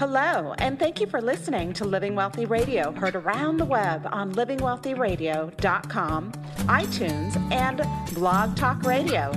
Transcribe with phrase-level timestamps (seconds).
[0.00, 4.32] Hello, and thank you for listening to Living Wealthy Radio, heard around the web on
[4.32, 7.82] livingwealthyradio.com, iTunes, and
[8.14, 9.30] Blog Talk Radio.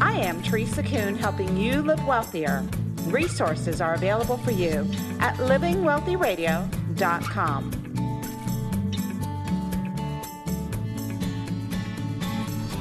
[0.00, 2.62] I am Teresa Kuhn, helping you live wealthier.
[3.06, 4.88] Resources are available for you
[5.18, 7.72] at livingwealthyradio.com.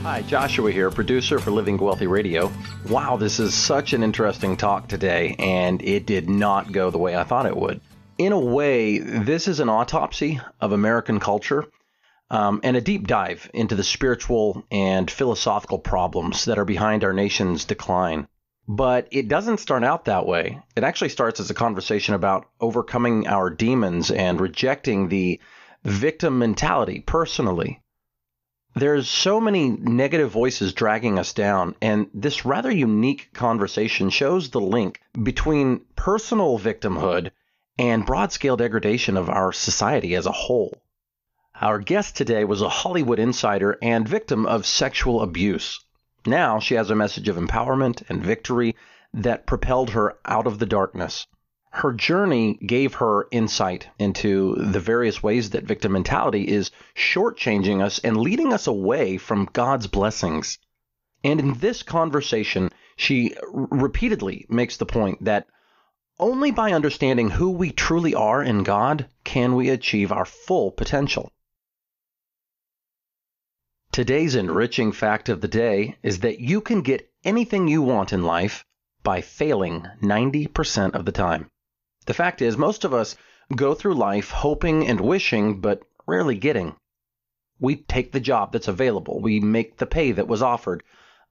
[0.04, 2.52] Hi, Joshua here, producer for Living Wealthy Radio.
[2.90, 7.16] Wow, this is such an interesting talk today, and it did not go the way
[7.16, 7.80] I thought it would.
[8.18, 11.66] In a way, this is an autopsy of American culture
[12.30, 17.14] um, and a deep dive into the spiritual and philosophical problems that are behind our
[17.14, 18.28] nation's decline.
[18.68, 20.60] But it doesn't start out that way.
[20.76, 25.40] It actually starts as a conversation about overcoming our demons and rejecting the
[25.84, 27.83] victim mentality personally.
[28.76, 34.62] There's so many negative voices dragging us down, and this rather unique conversation shows the
[34.62, 37.30] link between personal victimhood
[37.78, 40.82] and broad scale degradation of our society as a whole.
[41.62, 45.80] Our guest today was a Hollywood insider and victim of sexual abuse.
[46.26, 48.76] Now she has a message of empowerment and victory
[49.14, 51.28] that propelled her out of the darkness.
[51.76, 57.98] Her journey gave her insight into the various ways that victim mentality is shortchanging us
[57.98, 60.60] and leading us away from God's blessings.
[61.24, 65.48] And in this conversation, she repeatedly makes the point that
[66.20, 71.32] only by understanding who we truly are in God can we achieve our full potential.
[73.92, 78.22] Today's enriching fact of the day is that you can get anything you want in
[78.22, 78.64] life
[79.02, 81.50] by failing 90% of the time.
[82.06, 83.16] The fact is, most of us
[83.56, 86.76] go through life hoping and wishing, but rarely getting.
[87.60, 90.84] We take the job that's available, we make the pay that was offered,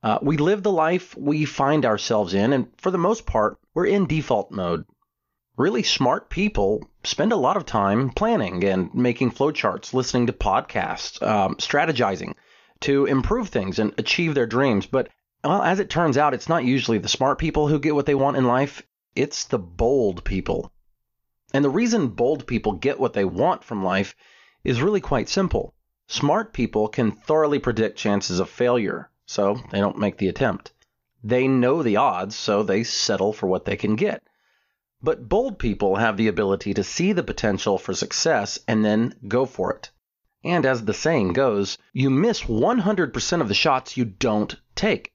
[0.03, 3.87] uh, we live the life we find ourselves in, and for the most part, we're
[3.87, 4.84] in default mode.
[5.56, 11.23] Really smart people spend a lot of time planning and making flowcharts, listening to podcasts,
[11.23, 12.35] um, strategizing
[12.80, 14.86] to improve things and achieve their dreams.
[14.86, 15.08] But
[15.45, 18.14] well, as it turns out, it's not usually the smart people who get what they
[18.14, 18.83] want in life.
[19.14, 20.73] It's the bold people.
[21.52, 24.17] And the reason bold people get what they want from life
[24.64, 25.74] is really quite simple.
[26.06, 30.72] Smart people can thoroughly predict chances of failure, so they don't make the attempt.
[31.22, 34.22] They know the odds, so they settle for what they can get.
[35.02, 39.45] But bold people have the ability to see the potential for success and then go
[39.45, 39.90] for it.
[40.42, 45.12] And as the saying goes, you miss 100% of the shots you don't take.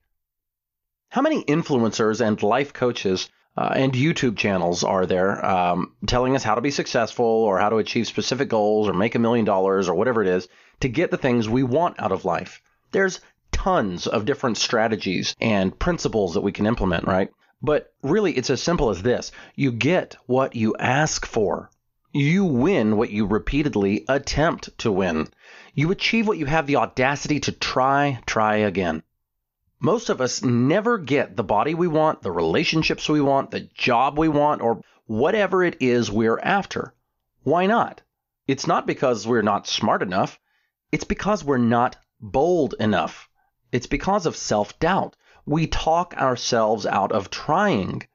[1.10, 6.44] How many influencers and life coaches uh, and YouTube channels are there um, telling us
[6.44, 9.90] how to be successful or how to achieve specific goals or make a million dollars
[9.90, 10.48] or whatever it is
[10.80, 12.62] to get the things we want out of life.
[12.92, 13.20] There's
[13.52, 17.32] tons of different strategies and principles that we can implement, right?
[17.60, 21.72] But really, it's as simple as this you get what you ask for.
[22.14, 25.28] You win what you repeatedly attempt to win.
[25.74, 29.02] You achieve what you have the audacity to try, try again.
[29.80, 34.18] Most of us never get the body we want, the relationships we want, the job
[34.18, 36.96] we want, or whatever it is we're after.
[37.44, 38.02] Why not?
[38.48, 40.40] It's not because we're not smart enough.
[40.92, 43.30] It's because we're not bold enough.
[43.72, 45.16] It's because of self doubt.
[45.46, 48.08] We talk ourselves out of trying.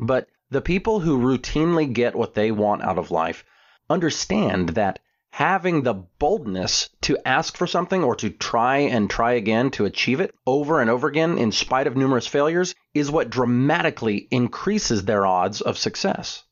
[0.00, 3.44] But the people who routinely get what they want out of life
[3.90, 5.00] understand that
[5.36, 10.18] having the boldness to ask for something or to try and try again to achieve
[10.18, 15.26] it over and over again in spite of numerous failures is what dramatically increases their
[15.26, 16.42] odds of success.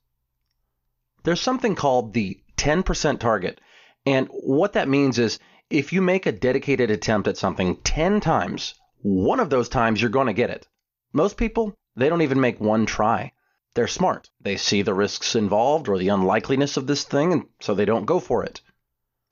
[1.23, 3.59] There's something called the 10% target.
[4.05, 5.39] And what that means is
[5.71, 10.11] if you make a dedicated attempt at something 10 times, one of those times you're
[10.11, 10.69] going to get it.
[11.15, 13.33] Most people, they don't even make one try.
[13.73, 14.29] They're smart.
[14.43, 18.05] They see the risks involved or the unlikeliness of this thing, and so they don't
[18.05, 18.61] go for it.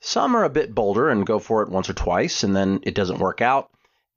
[0.05, 2.97] Some are a bit bolder and go for it once or twice, and then it
[2.97, 3.71] doesn't work out,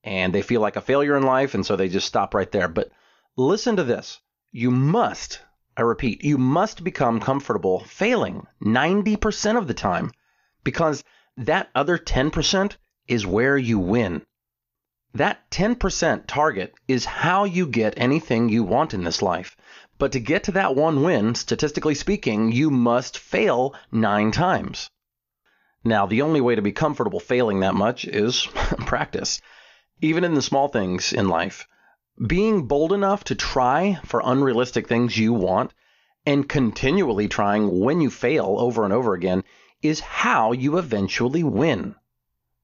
[0.03, 2.67] and they feel like a failure in life, and so they just stop right there.
[2.67, 2.91] But
[3.37, 4.19] listen to this.
[4.51, 5.41] You must,
[5.77, 10.09] I repeat, you must become comfortable failing 90% of the time
[10.63, 11.03] because
[11.37, 12.77] that other 10%
[13.07, 14.25] is where you win.
[15.13, 19.55] That 10% target is how you get anything you want in this life.
[19.99, 24.89] But to get to that one win, statistically speaking, you must fail nine times.
[25.87, 28.45] Now, the only way to be comfortable failing that much is
[28.87, 29.39] practice,
[30.01, 31.67] even in the small things in life.
[32.25, 35.75] Being bold enough to try for unrealistic things you want
[36.25, 39.43] and continually trying when you fail over and over again
[39.83, 41.93] is how you eventually win.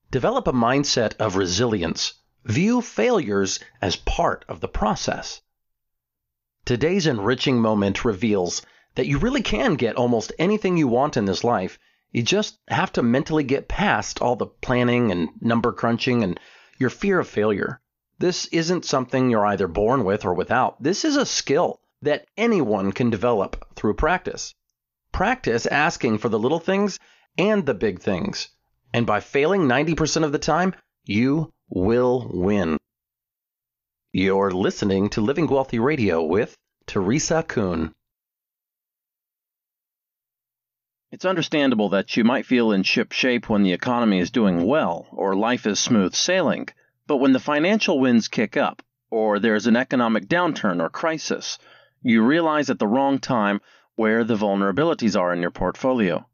[0.09, 2.15] Develop a mindset of resilience.
[2.45, 5.41] View failures as part of the process.
[6.65, 8.63] Today's enriching moment reveals
[8.95, 11.77] that you really can get almost anything you want in this life.
[12.11, 16.39] You just have to mentally get past all the planning and number crunching and
[16.77, 17.79] your fear of failure.
[18.19, 20.81] This isn't something you're either born with or without.
[20.83, 24.53] This is a skill that anyone can develop through practice.
[25.11, 26.99] Practice asking for the little things
[27.37, 28.49] and the big things.
[28.93, 30.75] And by failing 90% of the time,
[31.05, 32.77] you will win.
[34.11, 36.55] You're listening to Living Wealthy Radio with
[36.87, 37.93] Teresa Kuhn.
[41.11, 45.07] It's understandable that you might feel in ship shape when the economy is doing well
[45.11, 46.69] or life is smooth sailing,
[47.05, 51.59] but when the financial winds kick up, or there's an economic downturn or crisis,
[52.01, 53.59] you realize at the wrong time
[53.95, 56.25] where the vulnerabilities are in your portfolio.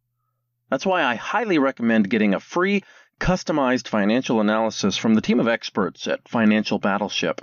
[0.70, 2.84] That's why I highly recommend getting a free,
[3.20, 7.42] customized financial analysis from the team of experts at Financial Battleship.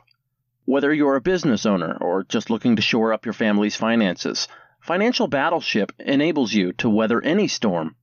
[0.67, 4.47] Whether you're a business owner or just looking to shore up your family's finances,
[4.85, 7.97] Financial Battleship enables you to weather any storm.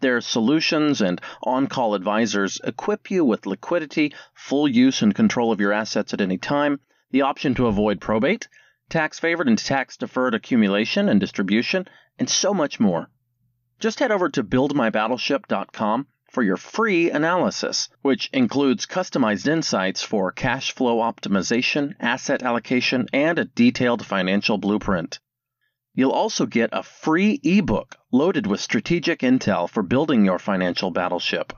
[0.00, 5.60] Their solutions and on call advisors equip you with liquidity, full use and control of
[5.60, 6.80] your assets at any time,
[7.10, 8.48] the option to avoid probate,
[8.88, 11.86] tax favored and tax deferred accumulation and distribution,
[12.18, 13.10] and so much more.
[13.78, 20.72] Just head over to buildmybattleship.com for your free analysis, which includes customized insights for cash
[20.72, 25.20] flow optimization, asset allocation, and a detailed financial blueprint.
[25.94, 31.52] You'll also get a free ebook loaded with strategic intel for building your financial battleship.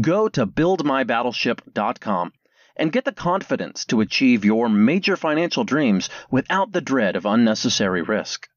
[0.00, 2.32] Go to buildmybattleship.com
[2.76, 8.02] and get the confidence to achieve your major financial dreams without the dread of unnecessary
[8.02, 8.48] risk.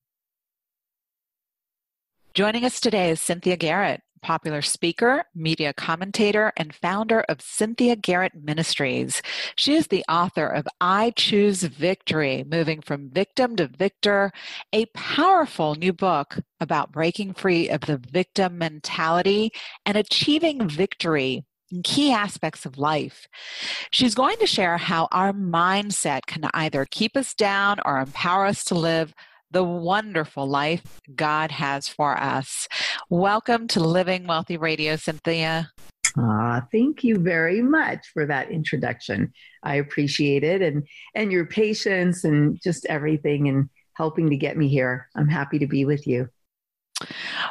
[2.34, 8.34] Joining us today is Cynthia Garrett popular speaker, media commentator, and founder of Cynthia Garrett
[8.36, 9.22] Ministries.
[9.56, 14.32] She is the author of I Choose Victory Moving from Victim to Victor,
[14.74, 19.52] a powerful new book about breaking free of the victim mentality
[19.86, 23.28] and achieving victory in key aspects of life.
[23.92, 28.64] She's going to share how our mindset can either keep us down or empower us
[28.66, 29.14] to live
[29.52, 32.68] the wonderful life God has for us.
[33.10, 35.72] Welcome to Living Wealthy Radio, Cynthia.
[36.18, 39.32] Ah, thank you very much for that introduction.
[39.64, 44.68] I appreciate it and and your patience and just everything and helping to get me
[44.68, 45.08] here.
[45.16, 46.30] I'm happy to be with you.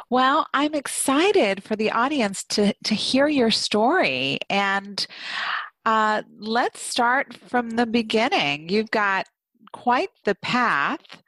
[0.09, 5.05] Well, I'm excited for the audience to to hear your story and
[5.85, 8.67] uh, let's start from the beginning.
[8.67, 9.25] You've got
[9.71, 11.23] quite the path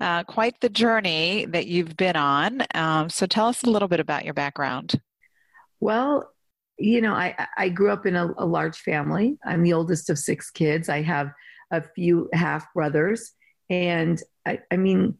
[0.00, 2.62] uh, quite the journey that you've been on.
[2.74, 5.00] Um, so tell us a little bit about your background.
[5.80, 6.30] Well,
[6.78, 9.38] you know, I, I grew up in a, a large family.
[9.44, 10.88] I'm the oldest of six kids.
[10.88, 11.30] I have
[11.70, 13.32] a few half brothers.
[13.70, 15.16] And I, I mean,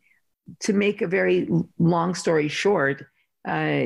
[0.61, 1.49] to make a very
[1.79, 3.05] long story short,
[3.47, 3.85] uh,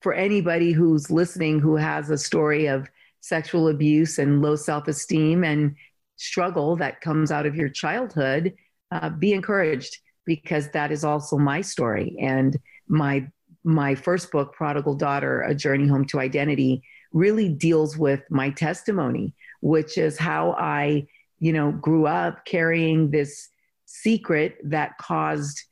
[0.00, 2.88] for anybody who's listening who has a story of
[3.20, 5.76] sexual abuse and low self esteem and
[6.16, 8.54] struggle that comes out of your childhood,
[8.90, 12.16] uh, be encouraged because that is also my story.
[12.20, 12.58] And
[12.88, 13.26] my
[13.64, 16.82] my first book prodigal daughter a journey home to identity
[17.12, 21.06] really deals with my testimony which is how i
[21.38, 23.48] you know grew up carrying this
[23.86, 25.62] secret that caused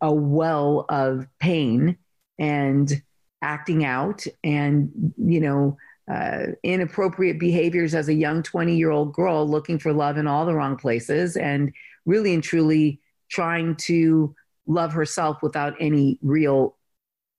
[0.00, 1.96] a well of pain
[2.38, 3.02] and
[3.42, 5.76] acting out and you know
[6.10, 10.44] uh, inappropriate behaviors as a young 20 year old girl looking for love in all
[10.44, 11.72] the wrong places and
[12.04, 14.34] really and truly trying to
[14.66, 16.76] love herself without any real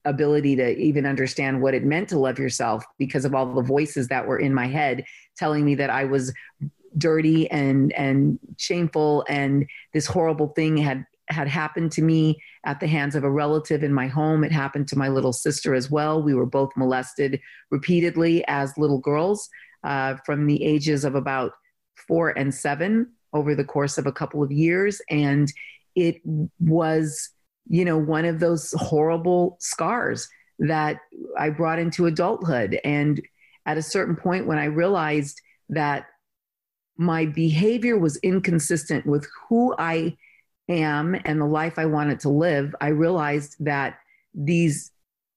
[0.06, 4.08] ability to even understand what it meant to love yourself because of all the voices
[4.08, 5.04] that were in my head
[5.36, 6.32] telling me that I was
[6.98, 12.88] dirty and and shameful and this horrible thing had had happened to me at the
[12.88, 14.44] hands of a relative in my home.
[14.44, 16.22] It happened to my little sister as well.
[16.22, 17.40] We were both molested
[17.72, 19.50] repeatedly as little girls
[19.84, 21.54] uh, from the ages of about
[22.08, 25.02] four and seven over the course of a couple of years.
[25.10, 25.52] And
[25.96, 26.22] it
[26.60, 27.30] was,
[27.68, 30.28] you know, one of those horrible scars
[30.60, 30.98] that
[31.38, 32.80] I brought into adulthood.
[32.84, 33.22] And
[33.66, 36.06] at a certain point, when I realized that
[36.98, 40.16] my behavior was inconsistent with who I
[40.70, 44.00] am and the life I wanted to live, I realized that
[44.34, 44.92] these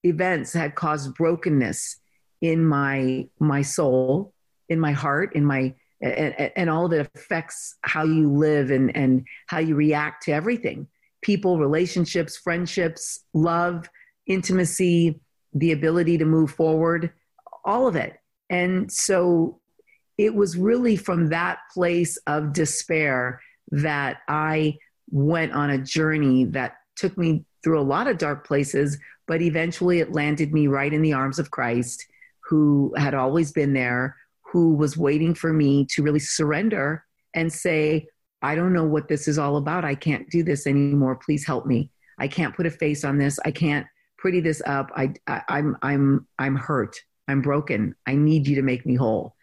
[0.05, 1.97] events had caused brokenness
[2.41, 4.33] in my my soul,
[4.69, 8.95] in my heart, in my and, and all of it affects how you live and,
[8.97, 10.87] and how you react to everything
[11.21, 13.90] people, relationships, friendships, love,
[14.26, 15.21] intimacy,
[15.52, 17.12] the ability to move forward,
[17.64, 18.21] all of it.
[18.50, 19.61] And so
[20.17, 23.40] it was really from that place of despair
[23.71, 24.78] that I
[25.11, 30.00] went on a journey that took me through a lot of dark places, but eventually
[30.00, 32.07] it landed me right in the arms of Christ,
[32.40, 34.17] who had always been there,
[34.50, 38.07] who was waiting for me to really surrender and say,
[38.40, 39.85] I don't know what this is all about.
[39.85, 41.17] I can't do this anymore.
[41.17, 41.90] Please help me.
[42.19, 43.38] I can't put a face on this.
[43.45, 43.87] I can't
[44.17, 44.90] pretty this up.
[44.97, 46.97] I, I I'm I'm I'm hurt.
[47.28, 47.95] I'm broken.
[48.07, 49.35] I need you to make me whole.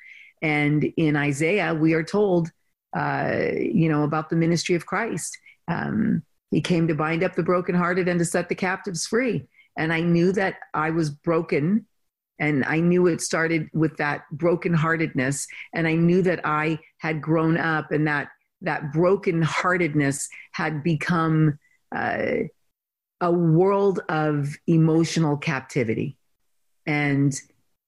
[0.42, 2.52] And in Isaiah, we are told,
[2.96, 5.38] uh, you know, about the ministry of Christ.
[5.68, 9.46] Um, he came to bind up the brokenhearted and to set the captives free.
[9.78, 11.86] And I knew that I was broken
[12.39, 15.48] and I knew it started with that brokenheartedness.
[15.74, 18.30] And I knew that I had grown up and that
[18.62, 21.60] that brokenheartedness had become
[21.96, 22.27] uh,
[23.22, 26.18] a world of emotional captivity.
[26.86, 27.34] And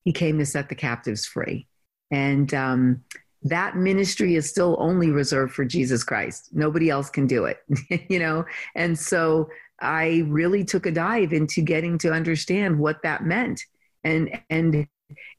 [0.04, 1.68] he came to set the captives free.
[2.10, 3.04] And um,
[3.44, 6.50] that ministry is still only reserved for Jesus Christ.
[6.54, 7.60] Nobody else can do it,
[8.10, 8.46] you know?
[8.76, 9.50] And so
[9.82, 13.66] I really took a dive into getting to understand what that meant
[14.04, 14.88] and and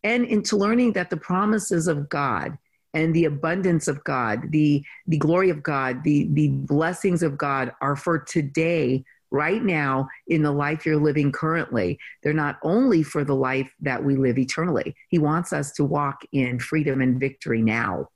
[0.03, 2.57] and into learning that the promises of God
[2.95, 7.73] and the abundance of God, the the glory of God, the the blessings of God
[7.81, 11.99] are for today, right now, in the life you're living currently.
[12.23, 14.97] They're not only for the life that we live eternally.
[15.11, 18.09] He wants us to walk in freedom and victory now,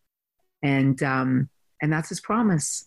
[0.63, 2.87] and um, and that's His promise.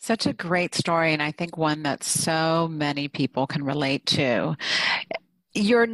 [0.00, 4.56] Such a great story, and I think one that so many people can relate to
[5.56, 5.86] your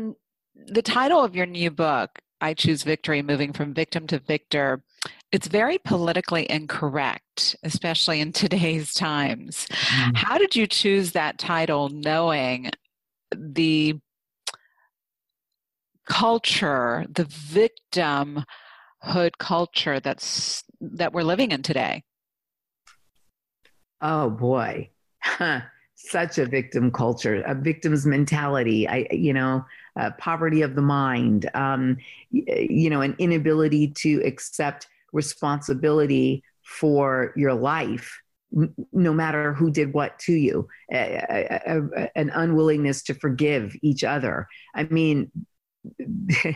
[0.54, 4.83] the title of your new book i choose victory moving from victim to victor
[5.31, 9.66] it's very politically incorrect especially in today's times.
[9.71, 10.16] Mm.
[10.16, 12.71] how did you choose that title knowing
[13.35, 13.99] the
[16.04, 18.45] culture the victimhood
[19.38, 22.02] culture that's that we're living in today?
[24.00, 24.90] Oh boy
[26.09, 28.88] such a victim culture, a victim's mentality.
[28.88, 29.64] I, you know,
[29.99, 31.49] uh, poverty of the mind.
[31.54, 31.99] Um,
[32.30, 38.21] you know, an inability to accept responsibility for your life,
[38.56, 40.68] n- no matter who did what to you.
[40.92, 44.49] A, a, a, an unwillingness to forgive each other.
[44.75, 45.30] I mean,
[45.99, 46.54] the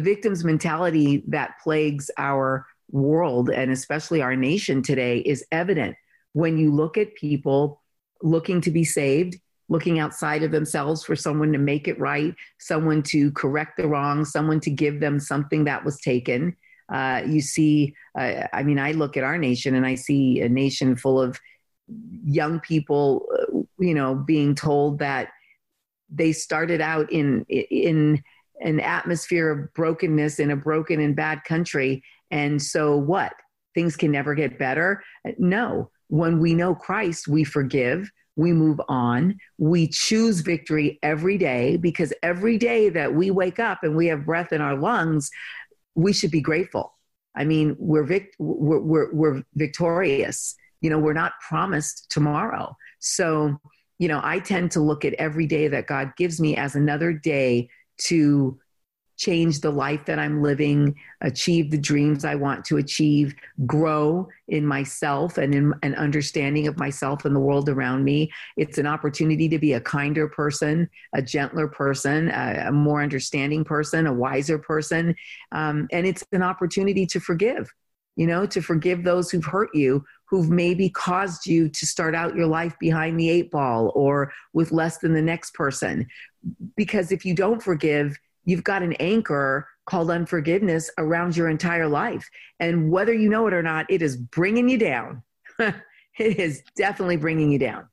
[0.00, 5.96] victim's mentality that plagues our world and especially our nation today is evident
[6.32, 7.82] when you look at people
[8.22, 9.36] looking to be saved,
[9.68, 14.24] looking outside of themselves for someone to make it right, someone to correct the wrong,
[14.24, 16.56] someone to give them something that was taken.
[16.88, 20.48] Uh, you see, uh, I mean, I look at our nation and I see a
[20.48, 21.38] nation full of
[22.24, 25.28] young people, uh, you know, being told that
[26.10, 28.22] they started out in in
[28.60, 33.34] an atmosphere of brokenness in a broken and bad country, and so what?
[33.74, 35.04] Things can never get better.
[35.38, 41.76] No, when we know Christ, we forgive, we move on, we choose victory every day
[41.76, 45.30] because every day that we wake up and we have breath in our lungs,
[45.94, 46.94] we should be grateful.
[47.34, 50.54] I mean, we're, vict- we're, we're, we're victorious.
[50.80, 52.76] You know, we're not promised tomorrow.
[53.00, 53.58] So,
[53.98, 57.12] you know, I tend to look at every day that God gives me as another
[57.12, 57.68] day
[58.02, 58.58] to
[59.18, 63.34] change the life that I'm living, achieve the dreams I want to achieve,
[63.66, 68.30] grow in myself and in an understanding of myself and the world around me.
[68.56, 73.64] It's an opportunity to be a kinder person, a gentler person, a, a more understanding
[73.64, 75.16] person, a wiser person.
[75.50, 77.74] Um, and it's an opportunity to forgive,
[78.14, 82.36] you know, to forgive those who've hurt you, who've maybe caused you to start out
[82.36, 86.06] your life behind the eight ball or with less than the next person.
[86.76, 88.16] Because if you don't forgive,
[88.48, 92.26] you've got an anchor called unforgiveness around your entire life.
[92.58, 95.22] And whether you know it or not, it is bringing you down.
[95.58, 95.74] it
[96.18, 97.88] is definitely bringing you down.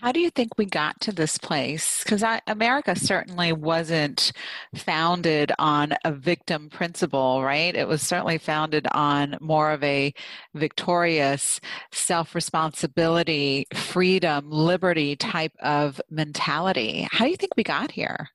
[0.00, 2.02] How do you think we got to this place?
[2.02, 4.32] Because America certainly wasn't
[4.74, 7.76] founded on a victim principle, right?
[7.76, 10.12] It was certainly founded on more of a
[10.54, 11.60] victorious,
[11.92, 17.06] self responsibility, freedom, liberty type of mentality.
[17.12, 18.30] How do you think we got here?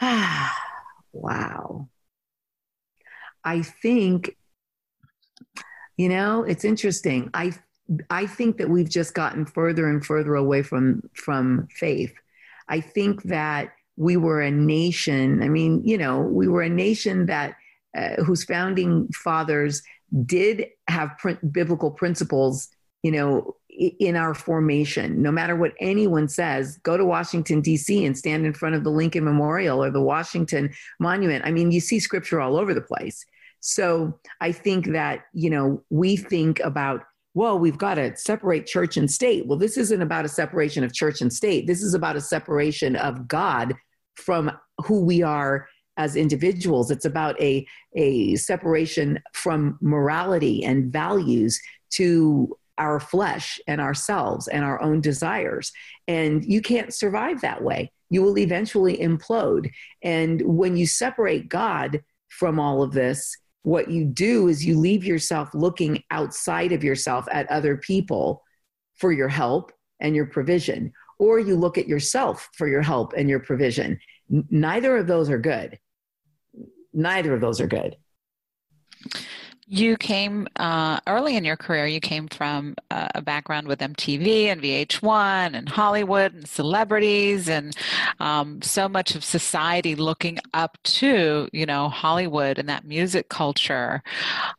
[1.12, 1.88] wow.
[3.44, 4.36] I think,
[5.96, 7.30] you know, it's interesting.
[7.34, 7.52] I
[8.08, 12.14] I think that we've just gotten further and further away from from faith.
[12.68, 15.42] I think that we were a nation.
[15.42, 17.56] I mean, you know, we were a nation that
[17.96, 19.82] uh, whose founding fathers
[20.24, 21.10] did have
[21.50, 22.68] biblical principles,
[23.02, 25.22] you know, in our formation.
[25.22, 28.04] No matter what anyone says, go to Washington, D.C.
[28.04, 31.44] and stand in front of the Lincoln Memorial or the Washington Monument.
[31.44, 33.24] I mean, you see scripture all over the place.
[33.60, 37.02] So I think that, you know, we think about
[37.34, 39.46] well, we've got to separate church and state.
[39.46, 41.66] Well, this isn't about a separation of church and state.
[41.66, 43.74] This is about a separation of God
[44.16, 44.50] from
[44.84, 46.90] who we are as individuals.
[46.90, 51.60] It's about a, a separation from morality and values
[51.90, 55.70] to our flesh and ourselves and our own desires.
[56.08, 57.92] And you can't survive that way.
[58.08, 59.70] You will eventually implode.
[60.02, 65.04] And when you separate God from all of this, what you do is you leave
[65.04, 68.42] yourself looking outside of yourself at other people
[68.96, 69.70] for your help
[70.00, 74.00] and your provision, or you look at yourself for your help and your provision.
[74.28, 75.78] Neither of those are good.
[76.94, 77.96] Neither of those are good.
[79.72, 84.46] You came uh, early in your career, you came from uh, a background with MTV
[84.46, 87.76] and VH1 and Hollywood and celebrities and
[88.18, 94.02] um, so much of society looking up to, you know, Hollywood and that music culture.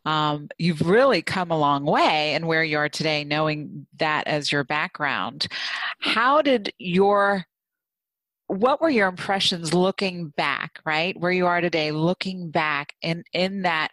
[0.06, 4.50] Um, you've really come a long way and where you are today, knowing that as
[4.50, 5.50] your background.
[6.00, 7.46] How did your
[8.48, 13.62] what were your impressions looking back right where you are today looking back in in
[13.62, 13.92] that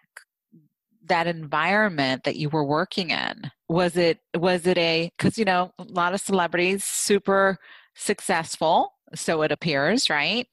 [1.09, 3.51] that environment that you were working in?
[3.69, 7.59] Was it was it a because you know a lot of celebrities super
[7.95, 10.47] successful so it appears right?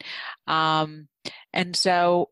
[0.48, 1.08] Um,
[1.54, 2.30] and so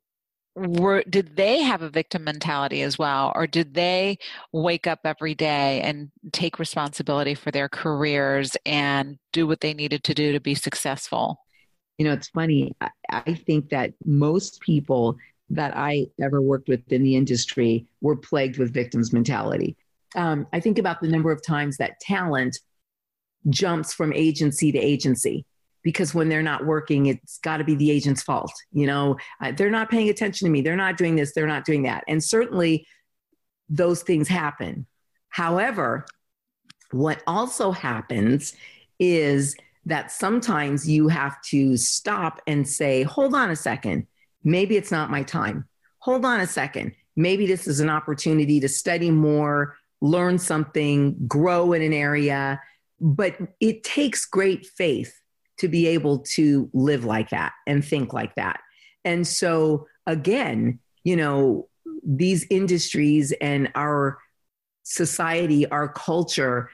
[0.56, 4.18] were did they have a victim mentality as well or did they
[4.52, 10.04] wake up every day and take responsibility for their careers and do what they needed
[10.04, 11.40] to do to be successful?
[11.98, 12.76] You know it's funny
[13.10, 15.18] I think that most people
[15.50, 19.76] that I ever worked with in the industry were plagued with victims mentality.
[20.16, 22.60] Um, I think about the number of times that talent
[23.50, 25.46] jumps from agency to agency
[25.84, 28.54] because when they're not working, it's got to be the agent's fault.
[28.72, 30.62] You know, uh, they're not paying attention to me.
[30.62, 31.34] They're not doing this.
[31.34, 32.04] They're not doing that.
[32.08, 32.88] And certainly
[33.70, 34.86] those things happen.
[35.30, 36.06] However,
[36.92, 38.54] what also happens
[39.00, 44.08] is that sometimes you have to stop and say, hold on a second
[44.44, 45.68] maybe it's not my time.
[46.00, 46.94] Hold on a second.
[47.16, 52.62] Maybe this is an opportunity to study more, learn something, grow in an area.
[53.00, 55.14] But it takes great faith
[55.58, 58.60] to be able to live like that and think like that.
[59.06, 61.68] And so, again, you know,
[62.06, 64.20] these industries and our
[64.84, 66.70] society, our culture,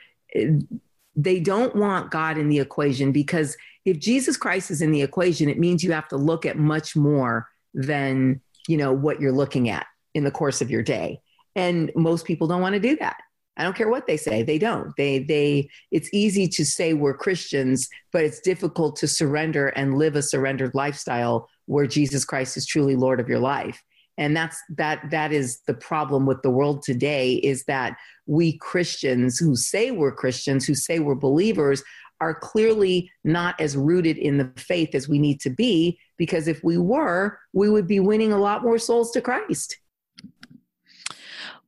[1.16, 5.50] they don't want God in the equation because if Jesus Christ is in the equation,
[5.50, 9.70] it means you have to look at much more than you know what you're looking
[9.70, 11.22] at in the course of your day.
[11.56, 13.18] And most people don't want to do that.
[13.60, 14.96] I don't care what they say they don't.
[14.96, 20.16] They they it's easy to say we're christians but it's difficult to surrender and live
[20.16, 23.84] a surrendered lifestyle where jesus christ is truly lord of your life.
[24.18, 29.38] And that's that that is the problem with the world today is that we christians
[29.38, 31.84] who say we're christians who say we're believers
[32.22, 36.64] are clearly not as rooted in the faith as we need to be, because if
[36.64, 39.78] we were, we would be winning a lot more souls to Christ.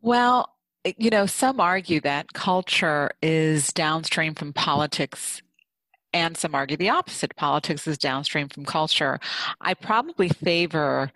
[0.02, 0.56] Well,
[0.98, 5.42] you know, some argue that culture is downstream from politics
[6.14, 7.36] and some argue the opposite.
[7.36, 9.20] Politics is downstream from culture.
[9.62, 11.12] I probably favor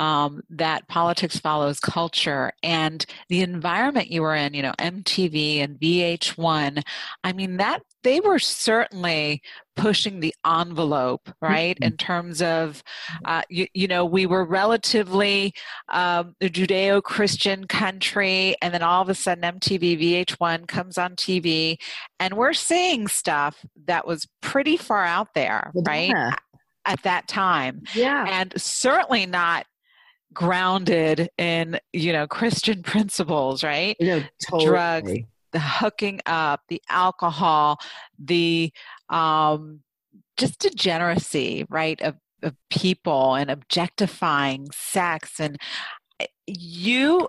[0.00, 5.78] um, that politics follows culture and the environment you were in, you know, MTV and
[5.78, 6.82] VH1.
[7.22, 9.42] I mean, that they were certainly
[9.76, 11.76] pushing the envelope, right?
[11.76, 11.84] Mm-hmm.
[11.84, 12.82] In terms of,
[13.26, 15.52] uh, you, you, know, we were relatively
[15.90, 21.14] um, a Judeo Christian country, and then all of a sudden MTV VH1 comes on
[21.14, 21.76] TV,
[22.18, 26.14] and we're seeing stuff that was pretty far out there, right?
[26.86, 27.82] At that time.
[27.94, 28.24] Yeah.
[28.26, 29.66] And certainly not
[30.32, 33.96] grounded in you know christian principles right?
[33.98, 34.66] You know, totally.
[34.66, 35.12] drugs
[35.52, 37.78] the hooking up the alcohol
[38.18, 38.72] the
[39.08, 39.80] um
[40.36, 45.38] just degeneracy right of, of people and objectifying sex.
[45.38, 45.60] And
[46.18, 47.28] eh, you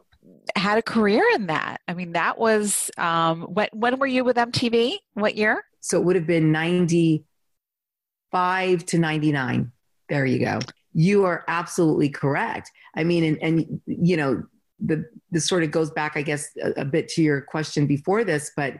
[0.56, 1.82] had a career in that.
[1.88, 5.66] I mean that was um when, when were you with mtv what year?
[5.82, 9.72] So it would have been 95 to 99
[10.10, 10.60] there you go
[10.94, 12.72] you are absolutely correct.
[12.96, 14.44] I mean, and, and you know,
[14.80, 18.24] the this sort of goes back, I guess, a, a bit to your question before
[18.24, 18.76] this, but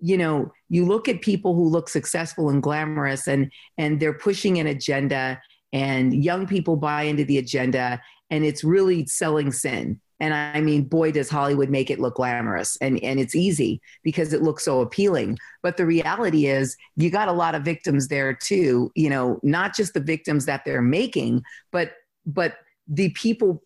[0.00, 4.58] you know, you look at people who look successful and glamorous, and and they're pushing
[4.58, 5.40] an agenda,
[5.72, 8.00] and young people buy into the agenda,
[8.30, 10.00] and it's really selling sin.
[10.20, 14.32] And I mean, boy, does Hollywood make it look glamorous and, and it's easy because
[14.32, 15.38] it looks so appealing.
[15.62, 19.74] But the reality is, you got a lot of victims there too, you know, not
[19.74, 21.92] just the victims that they're making, but
[22.26, 22.56] but
[22.86, 23.62] the people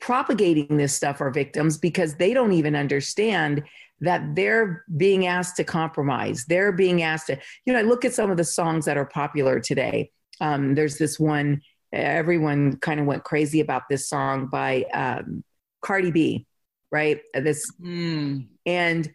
[0.00, 3.62] propagating this stuff are victims because they don't even understand
[4.00, 6.44] that they're being asked to compromise.
[6.46, 9.06] They're being asked to, you know, I look at some of the songs that are
[9.06, 10.10] popular today.
[10.40, 15.42] Um, there's this one, everyone kind of went crazy about this song by um,
[15.86, 16.46] Cardi B,
[16.90, 17.20] right?
[17.32, 18.44] This, mm.
[18.66, 19.14] and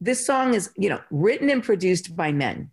[0.00, 2.72] this song is, you know, written and produced by men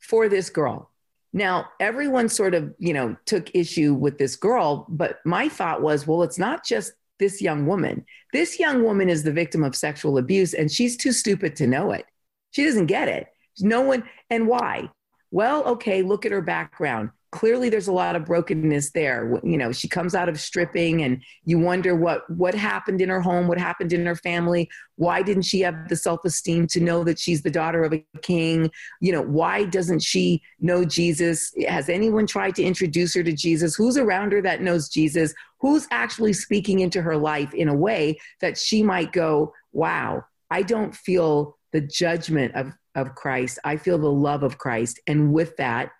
[0.00, 0.90] for this girl.
[1.32, 6.04] Now, everyone sort of, you know, took issue with this girl, but my thought was,
[6.04, 8.04] well, it's not just this young woman.
[8.32, 11.92] This young woman is the victim of sexual abuse and she's too stupid to know
[11.92, 12.06] it.
[12.50, 13.28] She doesn't get it.
[13.60, 14.90] No one, and why?
[15.30, 19.40] Well, okay, look at her background clearly there's a lot of brokenness there.
[19.42, 23.20] You know she comes out of stripping and you wonder what what happened in her
[23.20, 24.68] home what happened in her family.
[24.96, 28.70] Why didn't she have the self-esteem to know that she's the daughter of a king?
[29.00, 31.52] You know why doesn't she know jesus?
[31.66, 33.74] Has anyone tried to introduce her to jesus?
[33.74, 35.34] Who's around her that knows jesus?
[35.60, 40.62] Who's actually speaking into her life in a way that she might go wow i
[40.62, 43.58] don't feel the judgment of of christ.
[43.64, 45.00] I feel the love of christ.
[45.06, 45.90] And with that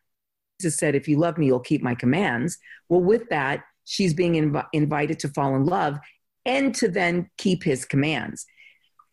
[0.60, 2.58] Jesus said, If you love me, you'll keep my commands.
[2.88, 5.98] Well, with that, she's being inv- invited to fall in love
[6.44, 8.46] and to then keep his commands.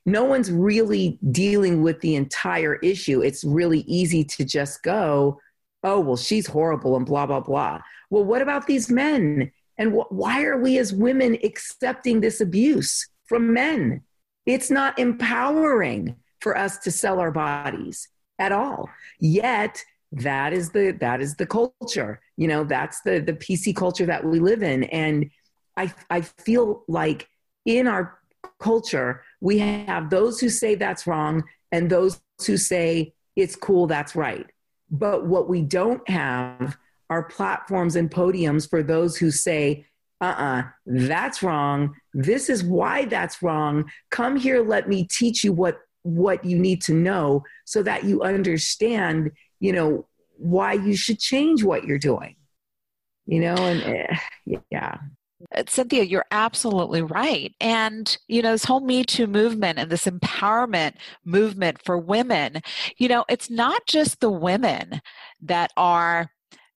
[0.06, 3.22] No one's really dealing with the entire issue.
[3.22, 5.40] It's really easy to just go,
[5.84, 7.82] oh, well, she's horrible and blah, blah, blah.
[8.10, 9.52] Well, what about these men?
[9.78, 14.02] And wh- why are we as women accepting this abuse from men?
[14.46, 18.90] It's not empowering for us to sell our bodies at all.
[19.20, 19.84] Yet,
[20.15, 24.23] that is the that is the culture you know that's the the pc culture that
[24.23, 24.84] we live in.
[24.86, 25.30] And
[25.78, 27.28] i i feel like
[27.65, 28.19] in our
[28.60, 34.15] culture we have those who say that's wrong and those who say it's cool that's
[34.15, 34.47] right.
[34.89, 36.78] But what we don't have
[37.10, 39.86] are platforms and podiums for those who say
[40.21, 41.93] uh-uh that's wrong.
[42.13, 43.91] This is why that's wrong.
[44.12, 48.21] Come here let me teach you what what you need to know so that you
[48.21, 50.06] understand you know
[50.38, 52.36] why you should change what you're doing
[53.26, 54.15] you know and uh,
[54.70, 54.98] yeah
[55.54, 57.54] uh, Cynthia, you're absolutely right.
[57.60, 60.94] And, you know, this whole Me Too movement and this empowerment
[61.26, 62.62] movement for women,
[62.98, 65.02] you know, it's not just the women
[65.41, 66.32] that are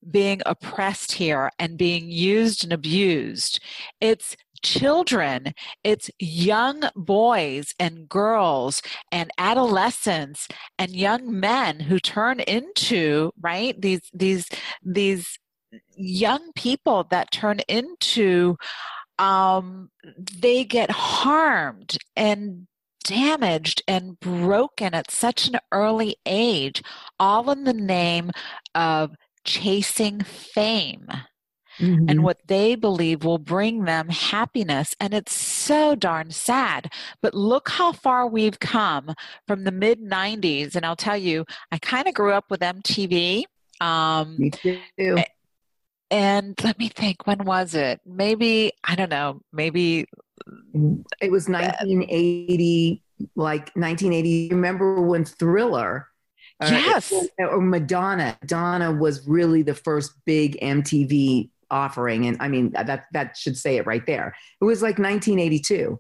[0.10, 3.62] being oppressed here and being used and abused.
[4.00, 13.32] It's children, it's young boys and girls and adolescents and young men who turn into,
[13.42, 13.80] right?
[13.80, 14.48] These these
[14.84, 15.38] these
[15.96, 18.58] young people that turn into
[19.20, 19.90] um
[20.40, 22.68] they get harmed and
[23.04, 26.82] damaged and broken at such an early age
[27.20, 28.32] all in the name
[28.76, 31.08] of chasing fame
[31.80, 32.06] mm-hmm.
[32.08, 34.96] and what they believe will bring them happiness.
[35.00, 36.92] And it's so darn sad.
[37.22, 39.14] But look how far we've come
[39.48, 40.76] from the mid 90s.
[40.76, 43.44] And I'll tell you, I kind of grew up with MTV.
[43.82, 44.80] Um, Me too.
[46.12, 48.02] And let me think, when was it?
[48.06, 50.08] Maybe, I don't know, maybe.
[51.22, 53.04] It was 1980,
[53.36, 54.50] like 1980.
[54.50, 56.08] Remember when Thriller?
[56.60, 57.14] Uh, yes.
[57.14, 58.38] Uh, or Madonna.
[58.42, 62.26] Madonna was really the first big MTV offering.
[62.26, 64.36] And I mean, that, that should say it right there.
[64.62, 66.00] It was like 1982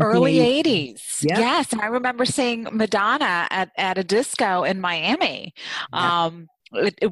[0.00, 1.38] early 80s yep.
[1.38, 5.52] yes i remember seeing madonna at, at a disco in miami
[5.92, 6.00] yep.
[6.00, 6.46] um,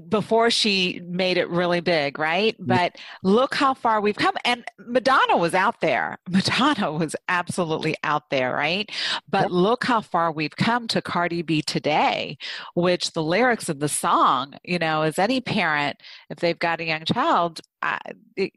[0.08, 2.56] before she made it really big, right?
[2.58, 4.34] But look how far we've come.
[4.44, 6.18] And Madonna was out there.
[6.28, 8.90] Madonna was absolutely out there, right?
[9.28, 12.38] But look how far we've come to Cardi B today,
[12.74, 15.98] which the lyrics of the song, you know, as any parent,
[16.30, 17.98] if they've got a young child, uh,
[18.36, 18.52] it,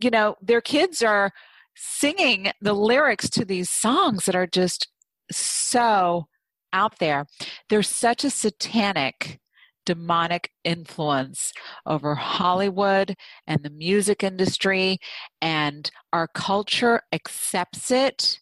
[0.00, 1.32] you know, their kids are
[1.74, 4.88] singing the lyrics to these songs that are just
[5.30, 6.26] so
[6.72, 7.26] out there.
[7.68, 9.38] There's such a satanic
[9.84, 11.52] demonic influence
[11.86, 13.14] over Hollywood
[13.46, 14.98] and the music industry,
[15.40, 18.38] and our culture accepts it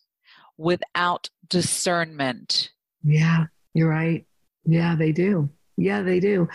[0.56, 2.70] without discernment.
[3.02, 4.26] Yeah, you're right.
[4.64, 5.48] Yeah, they do.
[5.76, 6.48] Yeah, they do.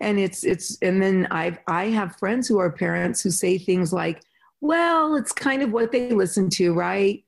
[0.00, 3.92] And it's it's and then I've I have friends who are parents who say things
[3.92, 4.22] like,
[4.62, 7.22] "Well, it's kind of what they listen to, right?"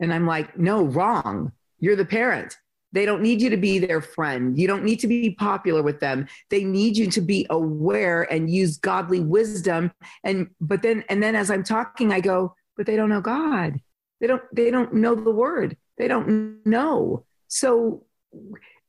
[0.00, 1.52] And I'm like, "No, wrong.
[1.80, 2.58] You're the parent.
[2.92, 4.58] They don't need you to be their friend.
[4.58, 6.26] You don't need to be popular with them.
[6.48, 9.92] They need you to be aware and use godly wisdom.
[10.24, 13.80] And but then and then as I'm talking, I go, but they don't know God.
[14.20, 15.76] They don't they don't know the word.
[15.98, 17.24] They don't know.
[17.48, 18.04] So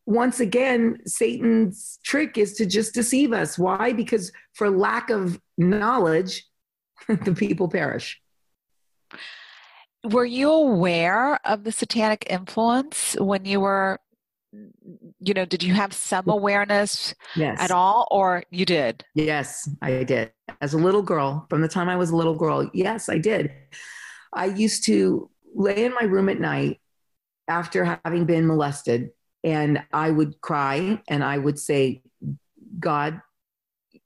[0.06, 3.60] once again, Satan's trick is to just deceive us.
[3.60, 3.94] Why?
[3.94, 6.46] Because for lack of knowledge,
[7.08, 8.20] the people perish.
[10.04, 14.00] Were you aware of the satanic influence when you were
[15.20, 17.60] you know did you have some awareness yes.
[17.60, 19.04] at all or you did?
[19.14, 20.32] Yes i did.
[20.62, 23.52] As a little girl from the time i was a little girl yes i did.
[24.34, 26.80] I used to lay in my room at night
[27.48, 29.10] after having been molested
[29.44, 32.02] and i would cry and i would say
[32.80, 33.22] god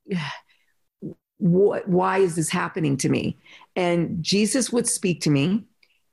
[1.38, 3.38] what, why is this happening to me?
[3.75, 5.65] And jesus would speak to me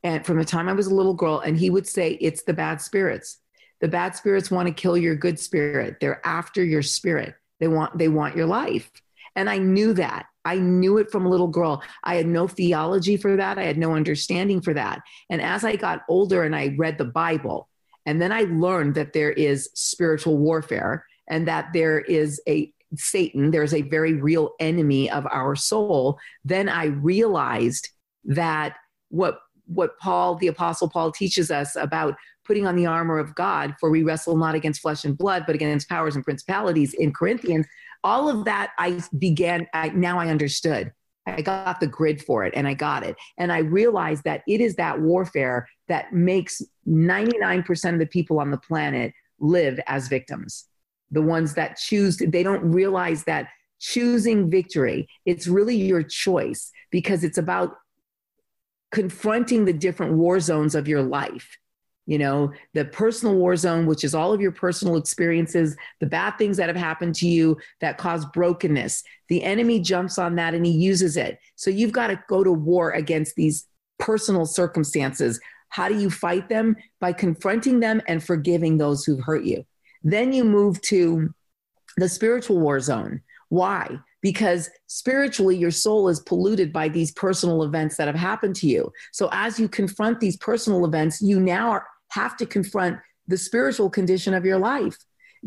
[0.02, 2.54] and from the time i was a little girl and he would say it's the
[2.54, 3.38] bad spirits
[3.80, 5.96] the bad spirits want to kill your good spirit.
[6.00, 7.34] They're after your spirit.
[7.58, 8.90] They want they want your life.
[9.36, 10.26] And I knew that.
[10.44, 11.82] I knew it from a little girl.
[12.04, 13.58] I had no theology for that.
[13.58, 15.00] I had no understanding for that.
[15.28, 17.68] And as I got older and I read the Bible,
[18.06, 23.50] and then I learned that there is spiritual warfare and that there is a Satan,
[23.50, 27.88] there's a very real enemy of our soul, then I realized
[28.24, 28.74] that
[29.10, 29.40] what
[29.72, 33.90] what Paul, the Apostle Paul, teaches us about putting on the armor of God, for
[33.90, 37.66] we wrestle not against flesh and blood, but against powers and principalities in Corinthians.
[38.02, 40.92] All of that I began, I, now I understood.
[41.26, 43.14] I got the grid for it and I got it.
[43.38, 48.50] And I realized that it is that warfare that makes 99% of the people on
[48.50, 50.66] the planet live as victims.
[51.10, 53.48] The ones that choose, they don't realize that
[53.80, 57.76] choosing victory, it's really your choice because it's about
[58.90, 61.56] confronting the different war zones of your life.
[62.06, 66.38] You know the personal war zone which is all of your personal experiences the bad
[66.38, 69.04] things that have happened to you that cause brokenness.
[69.28, 71.38] The enemy jumps on that and he uses it.
[71.54, 73.66] So you've got to go to war against these
[74.00, 75.38] personal circumstances.
[75.68, 76.74] How do you fight them?
[77.00, 79.64] By confronting them and forgiving those who've hurt you.
[80.02, 81.32] Then you move to
[81.96, 83.20] the spiritual war zone.
[83.50, 88.66] Why because spiritually your soul is polluted by these personal events that have happened to
[88.66, 88.92] you.
[89.12, 94.34] So as you confront these personal events, you now have to confront the spiritual condition
[94.34, 94.96] of your life.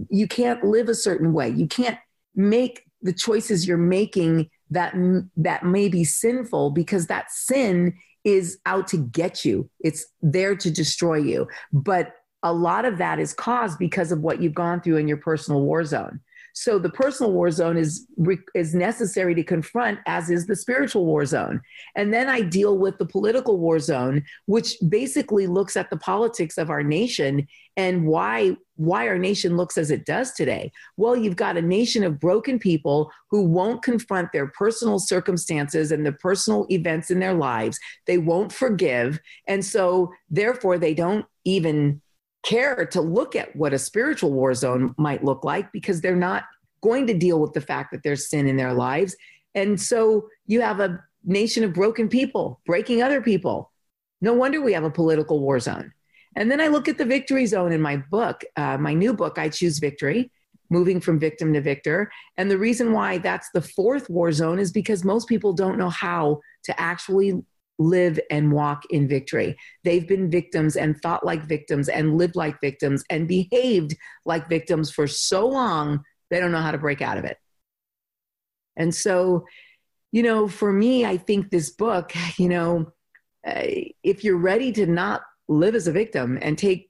[0.10, 1.50] You can't live a certain way.
[1.50, 2.00] You can't
[2.36, 4.96] make the choices you're making that
[5.38, 9.70] that may be sinful because that sin is out to get you.
[9.82, 11.48] It's there to destroy you.
[11.72, 15.18] But a lot of that is caused because of what you've gone through in your
[15.18, 16.22] personal war zone.
[16.54, 18.08] So the personal war zone is
[18.54, 21.62] is necessary to confront, as is the spiritual war zone.
[21.96, 26.60] And then I deal with the political war zone, which basically looks at the politics
[26.60, 30.72] of our nation and why why our nation looks as it does today.
[30.98, 36.06] Well, you've got a nation of broken people who won't confront their personal circumstances and
[36.06, 37.80] the personal events in their lives.
[38.06, 39.20] They won't forgive.
[39.48, 42.02] And so, therefore, they don't even
[42.44, 46.44] care to look at what a spiritual war zone might look like because they're not
[46.82, 49.16] going to deal with the fact that there's sin in their lives.
[49.56, 53.72] And so you have a nation of broken people breaking other people.
[54.22, 55.94] No wonder we have a political war zone.
[56.36, 59.38] And then I look at the victory zone in my book, uh, my new book,
[59.38, 60.32] I Choose Victory,
[60.70, 62.12] moving from victim to victor.
[62.38, 65.90] And the reason why that's the fourth war zone is because most people don't know
[65.90, 67.44] how to actually
[67.80, 69.56] live and walk in victory.
[69.84, 74.92] They've been victims and thought like victims and lived like victims and behaved like victims
[74.92, 77.38] for so long, they don't know how to break out of it.
[78.76, 79.46] And so,
[80.12, 82.92] you know, for me, I think this book, you know,
[83.46, 83.64] uh,
[84.04, 86.90] if you're ready to not live as a victim and take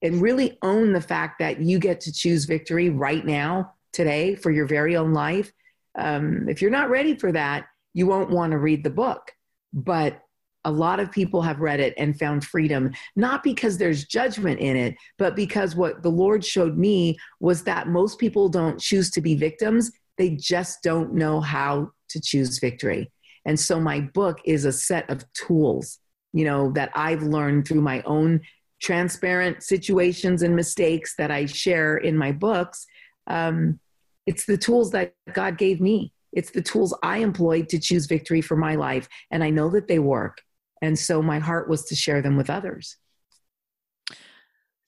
[0.00, 4.50] and really own the fact that you get to choose victory right now, today, for
[4.50, 5.52] your very own life,
[5.96, 9.32] um, if you're not ready for that, you won't want to read the book
[9.72, 10.22] but
[10.64, 14.76] a lot of people have read it and found freedom, not because there's judgment in
[14.76, 19.20] it, but because what the Lord showed me was that most people don't choose to
[19.20, 19.90] be victims.
[20.18, 23.10] They just don't know how to choose victory.
[23.44, 25.98] And so my book is a set of tools,
[26.32, 28.40] you know, that I've learned through my own
[28.80, 32.86] transparent situations and mistakes that I share in my books.
[33.26, 33.80] Um,
[34.26, 38.40] it's the tools that God gave me it's the tools I employed to choose victory
[38.40, 39.08] for my life.
[39.30, 40.40] And I know that they work.
[40.80, 42.96] And so my heart was to share them with others.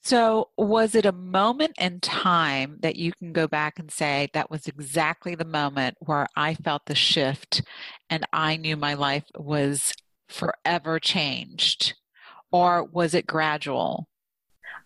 [0.02, 4.50] So, was it a moment in time that you can go back and say that
[4.50, 7.62] was exactly the moment where I felt the shift
[8.10, 9.94] and I knew my life was
[10.28, 11.94] forever changed?
[12.52, 14.06] Or was it gradual?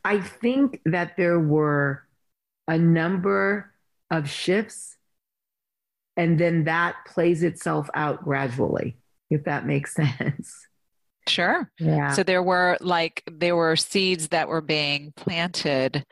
[0.04, 2.04] I think that there were
[2.68, 3.74] a number
[4.12, 4.97] of shifts
[6.18, 8.98] and then that plays itself out gradually
[9.30, 10.66] if that makes sense.
[11.26, 11.70] Sure.
[11.78, 12.12] Yeah.
[12.12, 16.04] So there were like there were seeds that were being planted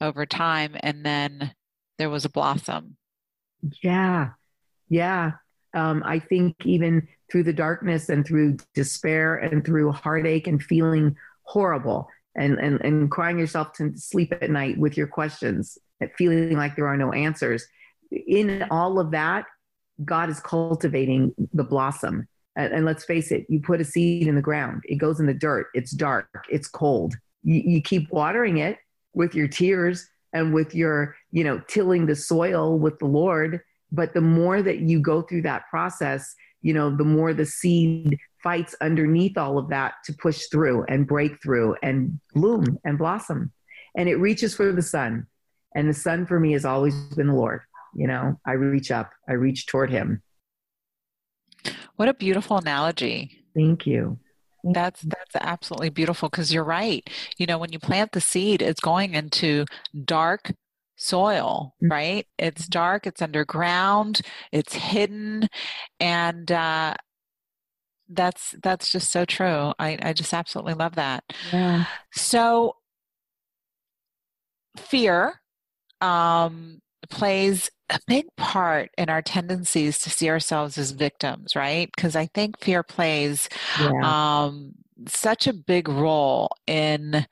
[0.00, 1.52] over time and then
[1.98, 2.96] there was a blossom.
[3.82, 4.30] Yeah.
[4.88, 5.32] Yeah.
[5.74, 11.16] Um, I think even through the darkness and through despair and through heartache and feeling
[11.42, 15.78] horrible and, and, and crying yourself to sleep at night with your questions,
[16.18, 17.64] feeling like there are no answers.
[18.10, 19.46] In all of that,
[20.04, 22.26] God is cultivating the blossom.
[22.56, 25.26] And, and let's face it, you put a seed in the ground, it goes in
[25.26, 27.14] the dirt, it's dark, it's cold.
[27.42, 28.78] You, you keep watering it
[29.12, 33.60] with your tears and with your, you know, tilling the soil with the Lord.
[33.92, 38.18] But the more that you go through that process, you know, the more the seed
[38.42, 43.52] fights underneath all of that to push through and break through and bloom and blossom.
[43.96, 45.26] And it reaches for the sun.
[45.76, 47.60] And the sun for me has always been the Lord.
[47.94, 50.22] You know, I reach up, I reach toward him.
[51.96, 53.44] What a beautiful analogy.
[53.54, 54.18] Thank you.
[54.72, 57.08] That's that's absolutely beautiful because you're right.
[57.36, 59.66] You know, when you plant the seed, it's going into
[60.04, 60.52] dark
[60.96, 61.92] soil, mm-hmm.
[61.92, 62.26] right?
[62.38, 65.48] It's dark, it's underground, it's hidden,
[66.00, 66.94] and uh,
[68.08, 69.72] that's that's just so true.
[69.78, 71.24] I, I just absolutely love that.
[71.52, 71.84] Yeah.
[72.12, 72.76] So
[74.78, 75.40] fear
[76.00, 81.90] um, plays a big part in our tendencies to see ourselves as victims, right?
[81.94, 83.48] Because I think fear plays
[83.80, 84.44] yeah.
[84.44, 84.72] um,
[85.06, 87.26] such a big role in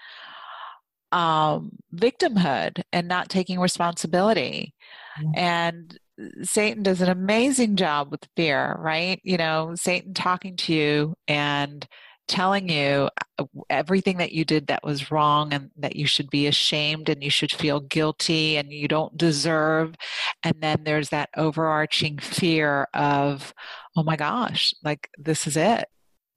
[1.13, 4.75] um, victimhood and not taking responsibility.
[5.21, 5.31] Yeah.
[5.37, 5.99] And
[6.43, 9.21] Satan does an amazing job with fear, right?
[9.23, 11.87] You know, Satan talking to you and
[12.33, 16.47] telling you uh, everything that you did that was wrong and that you should be
[16.47, 19.95] ashamed and you should feel guilty and you don't deserve.
[20.43, 23.53] And then there's that overarching fear of,
[23.97, 25.85] oh my gosh, like this is it.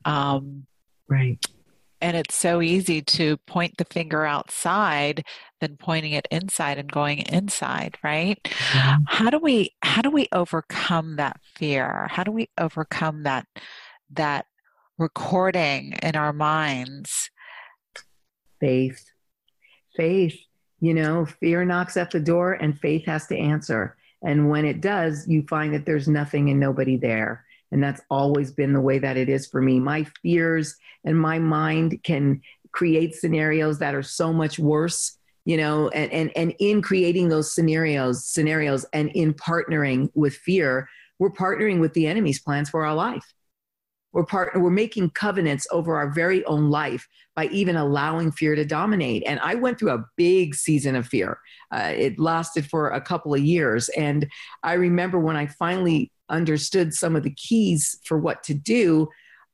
[0.04, 0.66] Um,
[1.08, 1.44] right.
[2.02, 5.24] And it's so easy to point the finger outside
[5.62, 8.38] than pointing it inside and going inside, right?
[8.44, 9.04] Mm-hmm.
[9.08, 12.08] How do we how do we overcome that fear?
[12.12, 13.48] How do we overcome that
[14.12, 14.46] that
[14.98, 17.30] recording in our minds?
[18.60, 19.04] Faith.
[19.96, 20.38] Faith.
[20.80, 23.98] You know, fear knocks at the door and faith has to answer.
[24.24, 27.46] And when it does, you find that there's nothing and nobody there.
[27.72, 29.80] And that's always been the way that it is for me.
[29.80, 35.88] My fears and my mind can create scenarios that are so much worse you know
[35.90, 41.80] and and and in creating those scenarios scenarios and in partnering with fear we're partnering
[41.80, 43.34] with the enemy's plans for our life
[44.15, 48.65] we're part we're making covenants over our very own life by even allowing fear to
[48.65, 49.23] dominate.
[49.28, 51.38] And i went through a big season of fear.
[51.71, 53.89] Uh, it lasted for a couple of years.
[53.89, 54.28] And
[54.63, 59.08] i remember when i finally understood some of the keys for what to do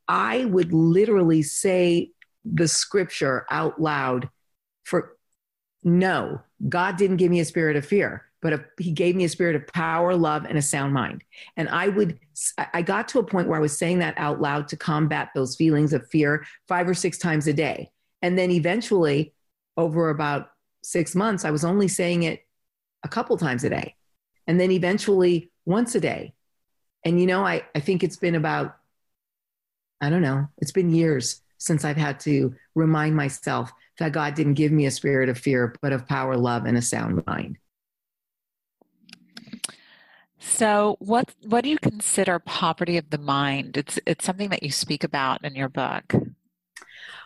[0.07, 2.11] i would literally say
[2.45, 4.29] the scripture out loud
[4.85, 5.17] for
[5.83, 9.29] no, God didn't give me a spirit of fear, but a, he gave me a
[9.29, 11.23] spirit of power, love, and a sound mind.
[11.57, 12.19] And I would,
[12.73, 15.55] I got to a point where I was saying that out loud to combat those
[15.55, 17.91] feelings of fear five or six times a day.
[18.21, 19.33] And then eventually,
[19.77, 20.51] over about
[20.83, 22.45] six months, I was only saying it
[23.03, 23.95] a couple times a day.
[24.47, 26.33] And then eventually, once a day.
[27.05, 28.75] And you know, I, I think it's been about,
[30.01, 34.55] I don't know, it's been years since I've had to remind myself that God didn't
[34.55, 37.57] give me a spirit of fear, but of power, love, and a sound mind.
[40.43, 43.77] So, what what do you consider poverty of the mind?
[43.77, 46.15] It's it's something that you speak about in your book.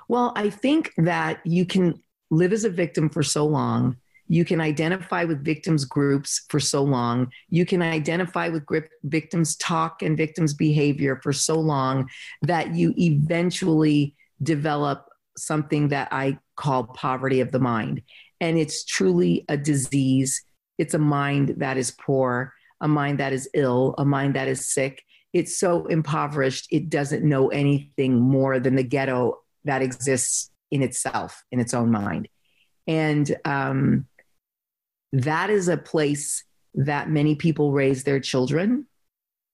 [0.10, 3.96] Well, I think that you can live as a victim for so long.
[4.28, 7.32] You can identify with victims groups for so long.
[7.50, 8.66] You can identify with
[9.04, 12.10] victims talk and victims behavior for so long
[12.42, 18.02] that you eventually develop something that I call poverty of the mind.
[18.42, 20.44] And it's truly a disease.
[20.78, 24.72] It's a mind that is poor, a mind that is ill, a mind that is
[24.72, 25.04] sick.
[25.34, 31.44] It's so impoverished, it doesn't know anything more than the ghetto that exists in itself,
[31.52, 32.28] in its own mind.
[32.88, 34.08] And um,
[35.12, 36.44] that is a place
[36.76, 38.86] that many people raise their children.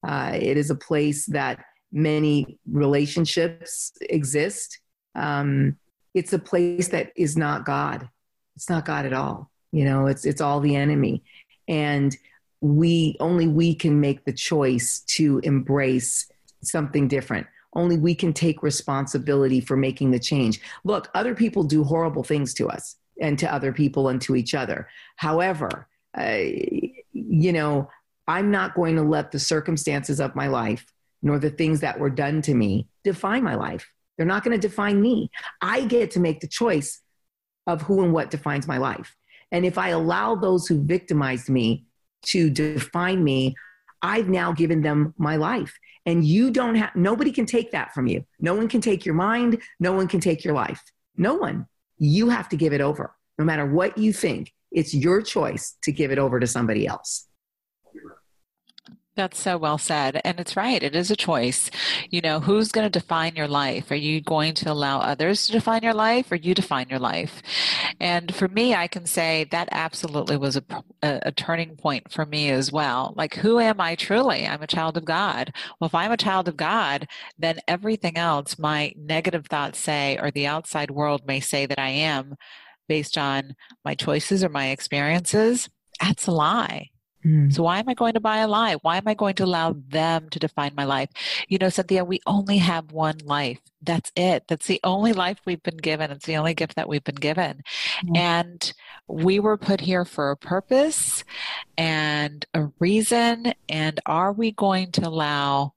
[0.05, 4.79] Uh, it is a place that many relationships exist.
[5.15, 5.77] Um,
[6.13, 8.09] it's a place that is not God.
[8.55, 9.51] It's not God at all.
[9.71, 11.23] You know, it's it's all the enemy.
[11.67, 12.15] And
[12.61, 16.31] we only we can make the choice to embrace
[16.61, 17.47] something different.
[17.73, 20.61] Only we can take responsibility for making the change.
[20.83, 24.53] Look, other people do horrible things to us and to other people and to each
[24.53, 24.87] other.
[25.15, 25.87] However,
[26.17, 26.37] uh,
[27.13, 27.89] you know,
[28.27, 30.85] I'm not going to let the circumstances of my life
[31.23, 33.91] nor the things that were done to me define my life.
[34.17, 35.31] They're not going to define me.
[35.61, 37.01] I get to make the choice
[37.67, 39.15] of who and what defines my life.
[39.51, 41.85] And if I allow those who victimized me
[42.23, 43.55] to define me,
[44.01, 45.77] I've now given them my life.
[46.05, 48.25] And you don't have, nobody can take that from you.
[48.39, 49.61] No one can take your mind.
[49.79, 50.81] No one can take your life.
[51.15, 51.67] No one.
[51.97, 53.15] You have to give it over.
[53.37, 57.27] No matter what you think, it's your choice to give it over to somebody else.
[59.17, 60.21] That's so well said.
[60.23, 60.81] And it's right.
[60.81, 61.69] It is a choice.
[62.09, 63.91] You know, who's going to define your life?
[63.91, 67.41] Are you going to allow others to define your life or you define your life?
[67.99, 70.63] And for me, I can say that absolutely was a,
[71.01, 73.13] a, a turning point for me as well.
[73.17, 74.47] Like, who am I truly?
[74.47, 75.53] I'm a child of God.
[75.79, 77.05] Well, if I'm a child of God,
[77.37, 81.89] then everything else my negative thoughts say or the outside world may say that I
[81.89, 82.35] am
[82.87, 86.90] based on my choices or my experiences, that's a lie.
[87.25, 87.53] Mm.
[87.53, 88.75] So why am I going to buy a lie?
[88.81, 91.09] Why am I going to allow them to define my life?
[91.47, 93.59] You know, Cynthia, we only have one life.
[93.81, 94.45] That's it.
[94.47, 96.11] That's the only life we've been given.
[96.11, 97.61] It's the only gift that we've been given.
[98.05, 98.17] Mm.
[98.17, 98.73] And
[99.07, 101.23] we were put here for a purpose
[101.77, 103.53] and a reason.
[103.69, 105.73] And are we going to allow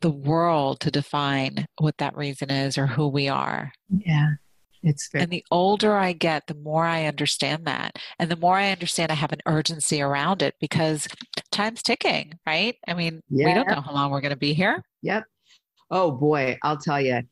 [0.00, 3.72] the world to define what that reason is or who we are?
[3.90, 4.34] Yeah.
[4.82, 7.96] It's very- and the older I get, the more I understand that.
[8.18, 11.08] And the more I understand I have an urgency around it because
[11.50, 12.76] time's ticking, right?
[12.86, 13.46] I mean, yeah.
[13.46, 14.84] we don't know how long we're going to be here.
[15.02, 15.24] Yep.
[15.90, 17.22] Oh boy, I'll tell you.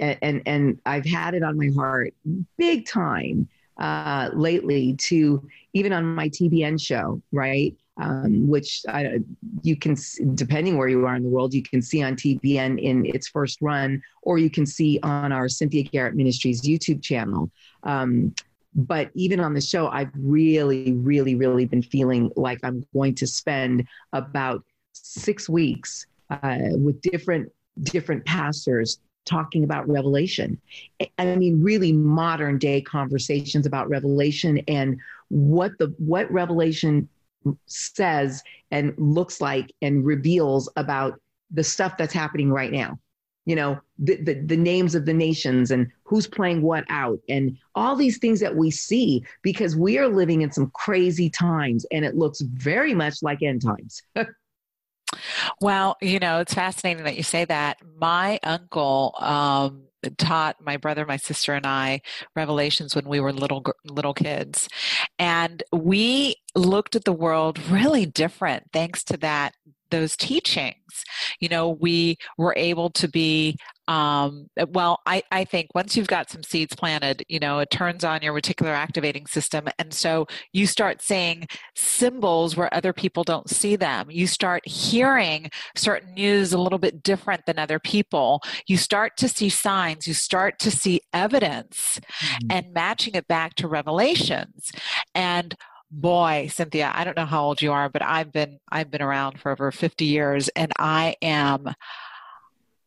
[0.00, 2.14] And and I've had it on my heart
[2.58, 3.48] big time
[3.78, 7.76] uh, lately to even on my TBN show, right?
[7.96, 9.18] Um, which I,
[9.62, 9.96] you can,
[10.34, 13.62] depending where you are in the world, you can see on TBN in its first
[13.62, 17.50] run, or you can see on our Cynthia Garrett Ministries YouTube channel.
[17.84, 18.34] Um,
[18.74, 23.26] but even on the show, I've really, really, really been feeling like I'm going to
[23.26, 27.50] spend about six weeks uh, with different
[27.82, 30.60] different pastors talking about revelation
[31.18, 34.96] i mean really modern day conversations about revelation and
[35.28, 37.08] what the what revelation
[37.66, 41.20] says and looks like and reveals about
[41.50, 42.98] the stuff that's happening right now.
[43.46, 47.58] You know the, the, the, names of the nations and who's playing what out and
[47.74, 52.06] all these things that we see because we are living in some crazy times and
[52.06, 54.02] it looks very much like end times.
[55.60, 57.76] Well you know it's fascinating that you say that.
[57.98, 62.00] My uncle um, taught my brother, my sister, and I
[62.36, 64.68] Revelations when we were little little kids,
[65.18, 69.54] and we looked at the world really different thanks to that
[69.90, 71.04] those teachings.
[71.40, 73.56] You know, we were able to be
[73.86, 78.04] um, well, I, I think once you've got some seeds planted, you know, it turns
[78.04, 79.68] on your reticular activating system.
[79.78, 84.10] And so you start seeing symbols where other people don't see them.
[84.10, 88.42] You start hearing certain news a little bit different than other people.
[88.66, 92.46] You start to see signs, you start to see evidence mm-hmm.
[92.50, 94.72] and matching it back to revelations.
[95.14, 95.54] And
[95.90, 99.38] boy cynthia i don't know how old you are but i've been i've been around
[99.38, 101.72] for over 50 years and i am eh,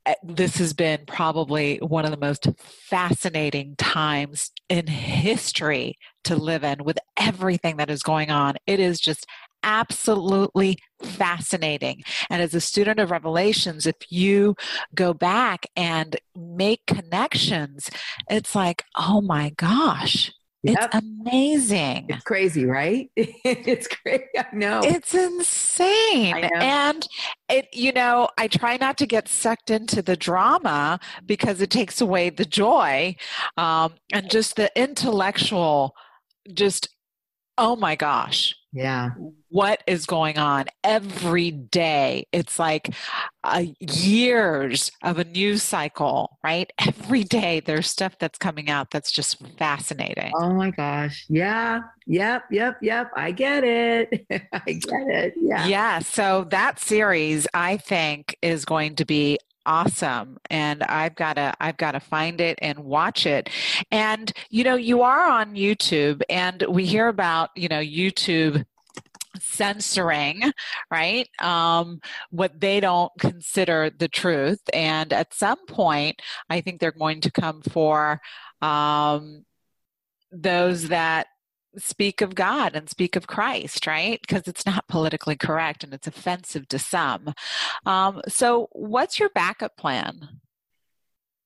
[0.08, 6.64] Eh, this has been probably one of the most fascinating times in history to live
[6.64, 9.26] in with everything that is going on it is just
[9.64, 12.02] absolutely fascinating.
[12.30, 14.56] And as a student of Revelations, if you
[14.96, 17.90] go back and make connections,
[18.30, 20.32] it's like, oh my gosh,
[20.68, 20.90] Yep.
[20.94, 22.06] It's amazing.
[22.10, 23.10] It's crazy, right?
[23.16, 24.26] it's crazy.
[24.38, 24.82] I know.
[24.84, 26.50] It's insane.
[26.56, 27.08] And
[27.50, 32.02] it, you know, I try not to get sucked into the drama because it takes
[32.02, 33.16] away the joy
[33.56, 35.96] um, and just the intellectual,
[36.54, 36.90] just,
[37.58, 38.56] oh my gosh.
[38.74, 39.12] Yeah.
[39.50, 42.28] What is going on every day?
[42.32, 42.94] It's like
[43.44, 46.72] uh, years of a news cycle, right?
[46.80, 50.32] Every day there's stuff that's coming out that's just fascinating.
[50.36, 51.26] Oh my gosh.
[51.30, 51.80] Yeah.
[52.06, 52.44] Yep.
[52.52, 52.78] Yep.
[52.82, 53.12] Yep.
[53.16, 54.28] I get it.
[54.54, 55.34] I get it.
[55.42, 55.66] Yeah.
[55.66, 56.00] Yeah.
[56.00, 61.78] So that series, I think, is going to be awesome and i've got to i've
[61.78, 63.50] got to find it and watch it.
[63.92, 68.66] And you know you are on youtube and we hear about you know youtube
[69.40, 70.42] censoring
[70.90, 71.30] right?
[71.40, 72.00] Um,
[72.32, 74.62] what they don't consider the truth.
[74.74, 78.22] And at some point i think they're going to come for
[78.62, 79.46] um,
[80.32, 81.28] those that
[81.78, 84.20] speak of God and speak of Christ, right?
[84.22, 87.34] Because it's not politically correct and it's offensive to some.
[87.86, 90.28] Um, so, what's your backup plan?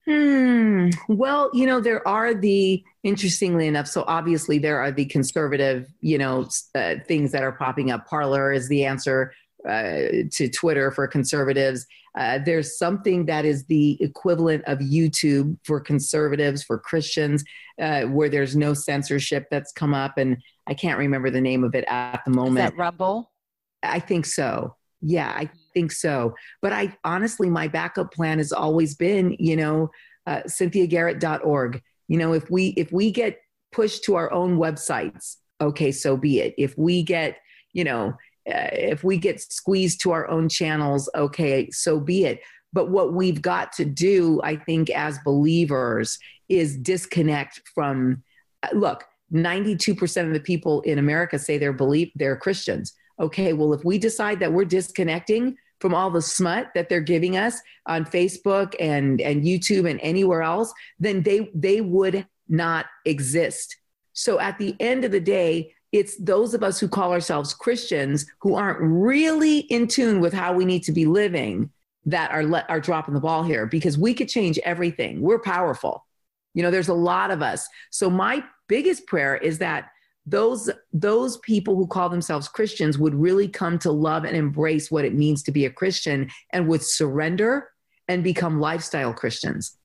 [0.05, 0.89] Hmm.
[1.07, 6.17] Well, you know, there are the, interestingly enough, so obviously there are the conservative, you
[6.17, 8.07] know, uh, things that are popping up.
[8.07, 9.31] Parler is the answer
[9.67, 11.85] uh, to Twitter for conservatives.
[12.17, 17.43] Uh, there's something that is the equivalent of YouTube for conservatives, for Christians,
[17.81, 20.17] uh, where there's no censorship that's come up.
[20.17, 20.37] And
[20.67, 22.65] I can't remember the name of it at the moment.
[22.65, 23.31] Is that Rumble?
[23.83, 24.75] I think so.
[25.01, 26.35] Yeah, I think so.
[26.61, 29.89] But I honestly, my backup plan has always been, you know,
[30.27, 31.81] uh, cynthiagarrett.org.
[32.07, 33.39] You know, if we if we get
[33.71, 36.53] pushed to our own websites, okay, so be it.
[36.57, 37.37] If we get,
[37.73, 38.13] you know,
[38.45, 42.41] if we get squeezed to our own channels, okay, so be it.
[42.73, 46.17] But what we've got to do, I think, as believers,
[46.49, 48.23] is disconnect from.
[48.63, 52.93] Uh, look, 92% of the people in America say they're believe they're Christians.
[53.19, 57.37] Okay, well, if we decide that we're disconnecting from all the smut that they're giving
[57.37, 63.77] us on Facebook and, and YouTube and anywhere else, then they they would not exist.
[64.13, 68.25] So at the end of the day, it's those of us who call ourselves Christians
[68.39, 71.69] who aren't really in tune with how we need to be living
[72.05, 75.21] that are let, are dropping the ball here because we could change everything.
[75.21, 76.05] We're powerful.
[76.53, 77.67] You know, there's a lot of us.
[77.91, 79.89] So my biggest prayer is that
[80.25, 85.05] those those people who call themselves Christians would really come to love and embrace what
[85.05, 87.69] it means to be a Christian and would surrender
[88.07, 89.77] and become lifestyle Christians.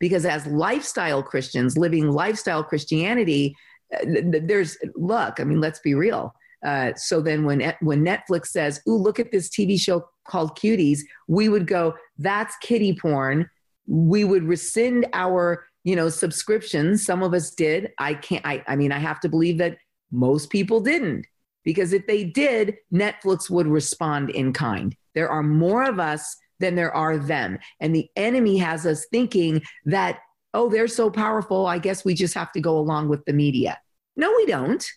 [0.00, 3.54] Because as lifestyle Christians living lifestyle Christianity,
[4.02, 5.38] there's luck.
[5.40, 6.34] I mean, let's be real.
[6.64, 11.00] Uh, so then when when Netflix says, "Ooh, look at this TV show called Cuties,"
[11.28, 13.50] we would go, "That's kiddie porn."
[13.86, 18.74] We would rescind our you know subscriptions some of us did i can't I, I
[18.74, 19.76] mean i have to believe that
[20.10, 21.26] most people didn't
[21.62, 26.74] because if they did netflix would respond in kind there are more of us than
[26.74, 30.18] there are them and the enemy has us thinking that
[30.54, 33.78] oh they're so powerful i guess we just have to go along with the media
[34.16, 34.90] no we don't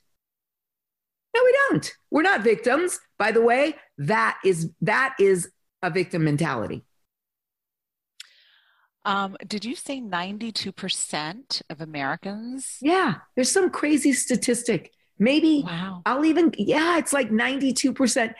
[1.35, 5.51] no we don't we're not victims by the way that is that is
[5.83, 6.83] a victim mentality
[9.07, 12.75] um, did you say 92% of Americans?
[12.81, 14.91] Yeah, there's some crazy statistic.
[15.17, 16.01] Maybe wow.
[16.05, 18.33] I'll even, yeah, it's like 92%.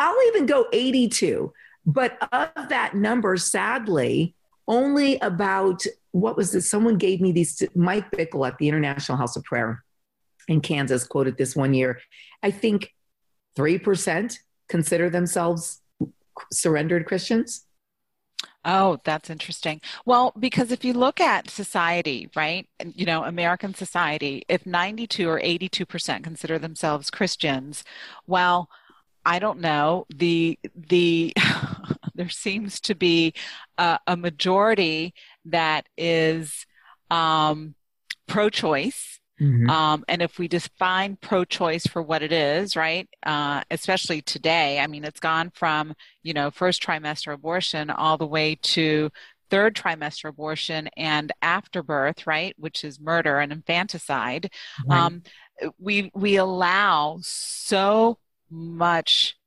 [0.00, 1.52] I'll even go 82.
[1.86, 4.34] But of that number, sadly,
[4.68, 6.70] only about, what was this?
[6.70, 9.82] Someone gave me these, Mike Bickle at the International House of Prayer
[10.46, 12.00] in Kansas quoted this one year.
[12.42, 12.94] I think
[13.58, 14.38] 3%
[14.68, 15.80] consider themselves
[16.52, 17.64] surrendered Christians.
[18.64, 19.80] Oh, that's interesting.
[20.04, 25.40] Well, because if you look at society, right, you know, American society, if 92 or
[25.40, 27.82] 82% consider themselves Christians,
[28.26, 28.68] well,
[29.24, 31.34] I don't know, the the
[32.18, 33.32] there seems to be
[33.78, 35.14] a, a majority
[35.46, 36.66] that is
[37.10, 37.74] um,
[38.26, 39.70] pro-choice Mm-hmm.
[39.70, 44.80] Um, and if we define pro choice for what it is, right, uh, especially today,
[44.80, 49.10] I mean, it's gone from, you know, first trimester abortion all the way to
[49.48, 54.50] third trimester abortion and afterbirth, right, which is murder and infanticide.
[54.86, 54.98] Right.
[54.98, 55.22] Um,
[55.78, 58.18] we, we allow so
[58.50, 59.37] much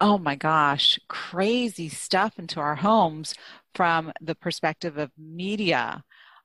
[0.00, 3.34] oh my gosh, crazy stuff into our homes
[3.74, 6.02] from the perspective of media.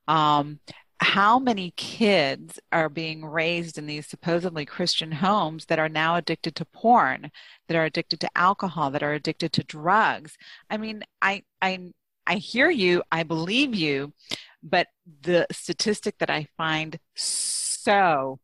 [0.08, 0.60] Um,
[1.02, 6.56] how many kids are being raised in these supposedly Christian homes that are now addicted
[6.56, 7.32] to porn,
[7.68, 10.38] that are addicted to alcohol, that are addicted to drugs?
[10.70, 11.92] I mean, I I
[12.28, 14.14] I hear you, I believe you,
[14.62, 14.88] but
[15.22, 18.40] the statistic that I find so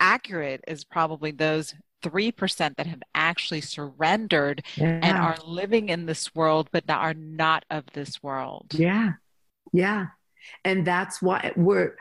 [0.00, 1.74] accurate is probably those
[2.10, 5.00] 3% that have actually surrendered yeah.
[5.02, 8.72] and are living in this world but that are not of this world.
[8.74, 9.12] Yeah.
[9.72, 10.06] Yeah
[10.64, 11.96] and that's why we're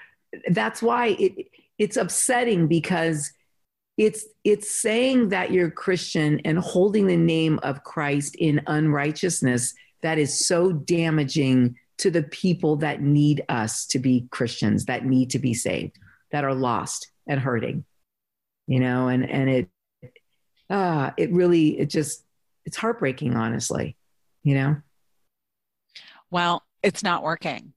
[0.49, 1.47] that's why it
[1.77, 3.31] it's upsetting because
[3.97, 10.17] it's it's saying that you're christian and holding the name of christ in unrighteousness that
[10.17, 15.39] is so damaging to the people that need us to be christians that need to
[15.39, 15.97] be saved
[16.31, 17.85] that are lost and hurting
[18.67, 19.69] you know and and it
[20.69, 22.23] uh it really it just
[22.65, 23.95] it's heartbreaking honestly
[24.43, 24.75] you know
[26.31, 27.73] well it's not working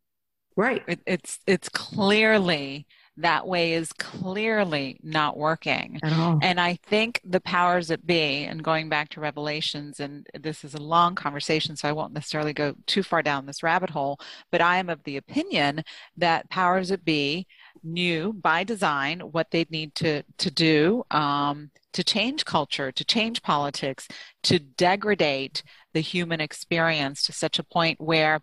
[0.58, 0.82] Right.
[0.88, 2.84] It, it's it's clearly
[3.16, 6.00] that way is clearly not working.
[6.02, 6.40] At all.
[6.42, 10.74] And I think the powers that be, and going back to Revelations, and this is
[10.74, 14.18] a long conversation, so I won't necessarily go too far down this rabbit hole,
[14.50, 15.84] but I am of the opinion
[16.16, 17.46] that powers that be
[17.84, 23.42] knew by design what they'd need to, to do um, to change culture, to change
[23.42, 24.08] politics,
[24.44, 25.62] to degrade
[25.94, 28.40] the human experience to such a point where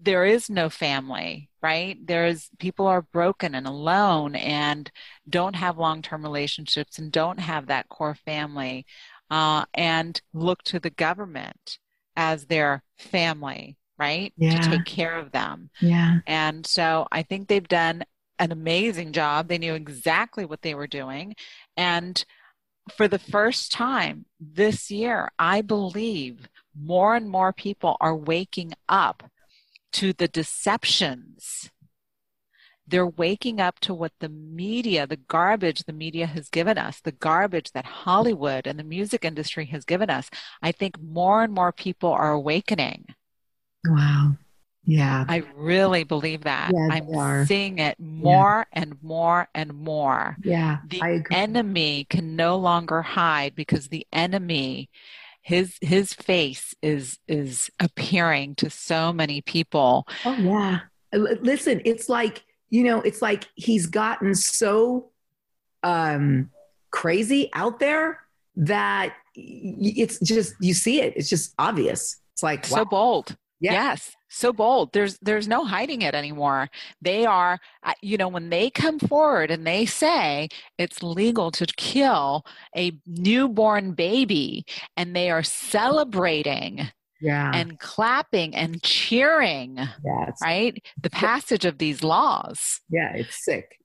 [0.00, 1.96] there is no family, right?
[2.04, 4.90] There's people are broken and alone and
[5.28, 8.84] don't have long term relationships and don't have that core family
[9.30, 11.78] uh, and look to the government
[12.16, 14.32] as their family, right?
[14.36, 14.60] Yeah.
[14.60, 15.70] To take care of them.
[15.80, 16.18] Yeah.
[16.26, 18.02] And so I think they've done
[18.42, 19.46] an amazing job.
[19.46, 21.36] They knew exactly what they were doing.
[21.76, 22.22] And
[22.96, 29.30] for the first time this year, I believe more and more people are waking up
[29.92, 31.70] to the deceptions.
[32.84, 37.12] They're waking up to what the media, the garbage the media has given us, the
[37.12, 40.28] garbage that Hollywood and the music industry has given us.
[40.60, 43.14] I think more and more people are awakening.
[43.86, 44.32] Wow.
[44.84, 45.24] Yeah.
[45.28, 46.72] I really believe that.
[46.74, 47.46] Yeah, I'm are.
[47.46, 50.36] seeing it more and more and more.
[50.42, 50.78] Yeah.
[50.88, 54.90] The enemy can no longer hide because the enemy
[55.42, 60.06] his his face is is appearing to so many people.
[60.24, 60.80] Oh yeah.
[61.12, 65.10] Listen, it's like, you know, it's like he's gotten so
[65.82, 66.50] um
[66.90, 68.20] crazy out there
[68.54, 71.14] that it's just you see it.
[71.16, 72.20] It's just obvious.
[72.34, 73.36] It's like So bold.
[73.62, 73.74] Yeah.
[73.74, 74.92] Yes, so bold.
[74.92, 76.68] There's there's no hiding it anymore.
[77.00, 77.60] They are,
[78.00, 80.48] you know, when they come forward and they say
[80.78, 82.44] it's legal to kill
[82.76, 84.64] a newborn baby,
[84.96, 86.88] and they are celebrating
[87.20, 87.52] yeah.
[87.54, 90.84] and clapping and cheering, yeah, right?
[91.00, 92.80] The passage of these laws.
[92.90, 93.78] yeah, it's sick.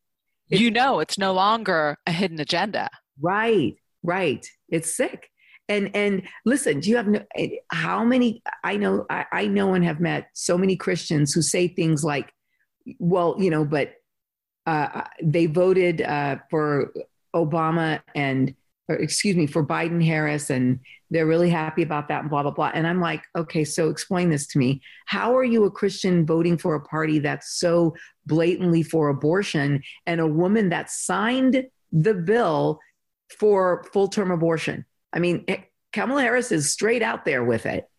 [0.49, 2.89] You know, it's no longer a hidden agenda.
[3.21, 4.43] Right, right.
[4.69, 5.29] It's sick.
[5.69, 8.41] And and listen, do you have no, eh, how many?
[8.63, 12.33] I know I, I know and have met so many Christians who say things like,
[12.99, 13.95] "Well, you know, but
[14.65, 16.93] uh, they voted uh, for
[17.35, 18.55] Obama and,
[18.87, 22.51] or excuse me, for Biden Harris, and they're really happy about that, and blah blah
[22.51, 24.81] blah." And I'm like, okay, so explain this to me.
[25.05, 27.93] How are you a Christian voting for a party that's so
[28.25, 32.79] blatantly for abortion and a woman that signed the bill
[33.37, 34.85] for full term abortion?
[35.17, 35.45] I mean,
[35.93, 37.89] Kamala Harris is straight out there with it.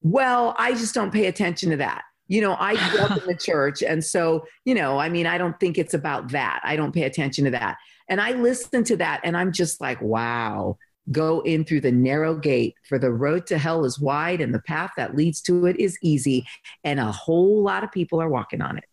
[0.00, 2.04] Well, I just don't pay attention to that.
[2.28, 3.82] You know, I grew up in the church.
[3.82, 6.60] And so, you know, I mean, I don't think it's about that.
[6.62, 7.78] I don't pay attention to that.
[8.08, 10.78] And I listen to that and I'm just like, wow,
[11.10, 14.62] go in through the narrow gate, for the road to hell is wide and the
[14.62, 16.46] path that leads to it is easy.
[16.84, 18.84] And a whole lot of people are walking on it.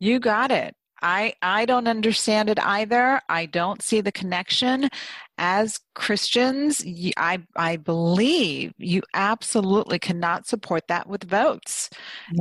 [0.00, 0.74] You got it.
[1.04, 3.20] I I don't understand it either.
[3.28, 4.88] I don't see the connection.
[5.36, 6.82] As Christians,
[7.16, 11.90] I I believe you absolutely cannot support that with votes.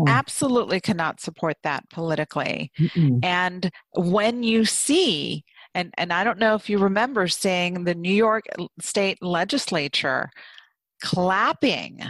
[0.07, 2.71] Absolutely cannot support that politically.
[2.79, 3.19] Mm-mm.
[3.21, 5.43] And when you see
[5.75, 8.45] and and I don't know if you remember seeing the New York
[8.79, 10.29] state legislature
[11.01, 12.01] clapping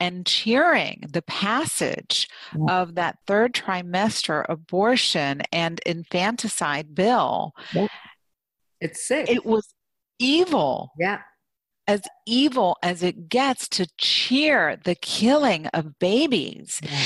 [0.00, 2.80] and cheering the passage Yeah.
[2.80, 7.52] of that third trimester abortion and infanticide bill.
[8.80, 9.28] It's sick.
[9.30, 9.68] It was
[10.18, 11.20] evil, yeah.
[11.86, 16.80] as evil as it gets to cheer the killing of babies.
[16.82, 16.98] yeah.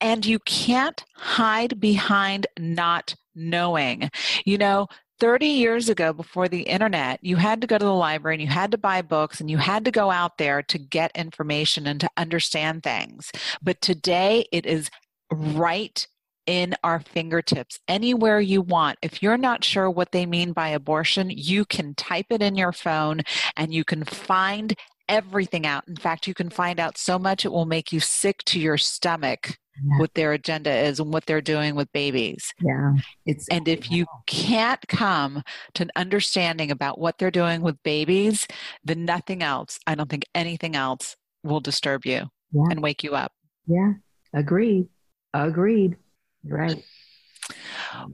[0.00, 4.10] And you can't hide behind not knowing.
[4.44, 4.86] You know,
[5.20, 8.48] 30 years ago, before the internet, you had to go to the library and you
[8.48, 12.00] had to buy books and you had to go out there to get information and
[12.00, 13.32] to understand things.
[13.62, 14.90] But today, it is
[15.32, 16.06] right
[16.46, 18.98] in our fingertips anywhere you want.
[19.02, 22.72] If you're not sure what they mean by abortion, you can type it in your
[22.72, 23.20] phone
[23.56, 24.74] and you can find
[25.08, 25.86] everything out.
[25.88, 28.78] In fact, you can find out so much it will make you sick to your
[28.78, 29.98] stomach Yeah.
[29.98, 32.52] what their agenda is and what they're doing with babies.
[32.60, 32.94] Yeah.
[33.26, 35.42] It's And if you can't come
[35.74, 38.46] to an understanding about what they're doing with babies,
[38.84, 42.64] then nothing else, I don't think anything else will disturb you Yeah.
[42.70, 43.32] and wake you up.
[43.66, 43.92] Yeah,
[44.34, 44.88] agreed.
[45.34, 45.96] Agreed.
[46.44, 46.82] Right.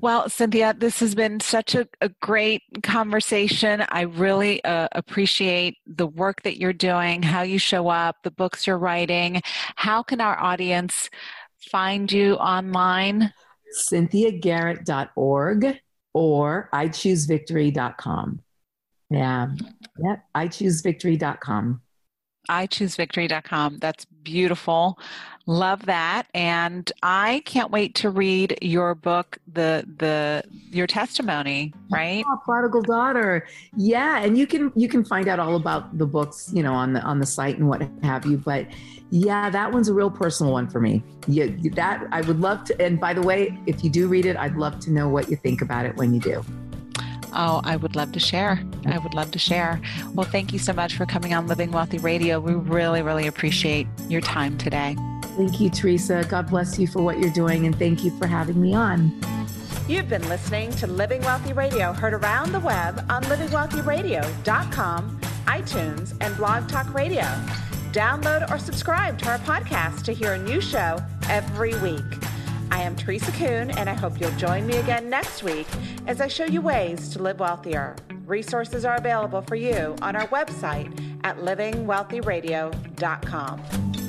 [0.00, 3.84] Well, Cynthia, this has been such a, a great conversation.
[3.88, 8.66] I really uh, appreciate the work that you're doing, how you show up, the books
[8.66, 9.42] you're writing.
[9.76, 11.10] How can our audience
[11.70, 13.32] find you online?
[13.90, 15.78] CynthiaGarrett.org
[16.12, 18.40] or iChooseVictory.com.
[19.10, 19.48] Yeah.
[19.98, 20.16] Yeah.
[20.34, 21.82] iChooseVictory.com.
[22.48, 23.78] iChooseVictory.com.
[23.78, 24.98] That's beautiful.
[25.46, 26.26] Love that.
[26.32, 32.24] And I can't wait to read your book, the the your testimony, right?
[32.26, 33.46] Oh, prodigal daughter.
[33.76, 34.22] Yeah.
[34.22, 37.02] And you can you can find out all about the books, you know, on the
[37.02, 38.38] on the site and what have you.
[38.38, 38.68] But
[39.10, 41.02] yeah, that one's a real personal one for me.
[41.28, 42.82] Yeah, that I would love to.
[42.82, 45.36] And by the way, if you do read it, I'd love to know what you
[45.36, 46.42] think about it when you do.
[47.34, 48.62] Oh, I would love to share.
[48.86, 49.80] I would love to share.
[50.14, 52.38] Well, thank you so much for coming on Living Wealthy Radio.
[52.38, 54.96] We really, really appreciate your time today.
[55.36, 56.24] Thank you, Teresa.
[56.28, 59.12] God bless you for what you're doing, and thank you for having me on.
[59.88, 66.36] You've been listening to Living Wealthy Radio, heard around the web on livingwealthyradio.com, iTunes, and
[66.36, 67.24] Blog Talk Radio.
[67.92, 72.00] Download or subscribe to our podcast to hear a new show every week.
[72.70, 75.66] I am Teresa Kuhn, and I hope you'll join me again next week
[76.06, 77.96] as I show you ways to live wealthier.
[78.26, 80.90] Resources are available for you on our website
[81.24, 84.03] at livingwealthyradio.com.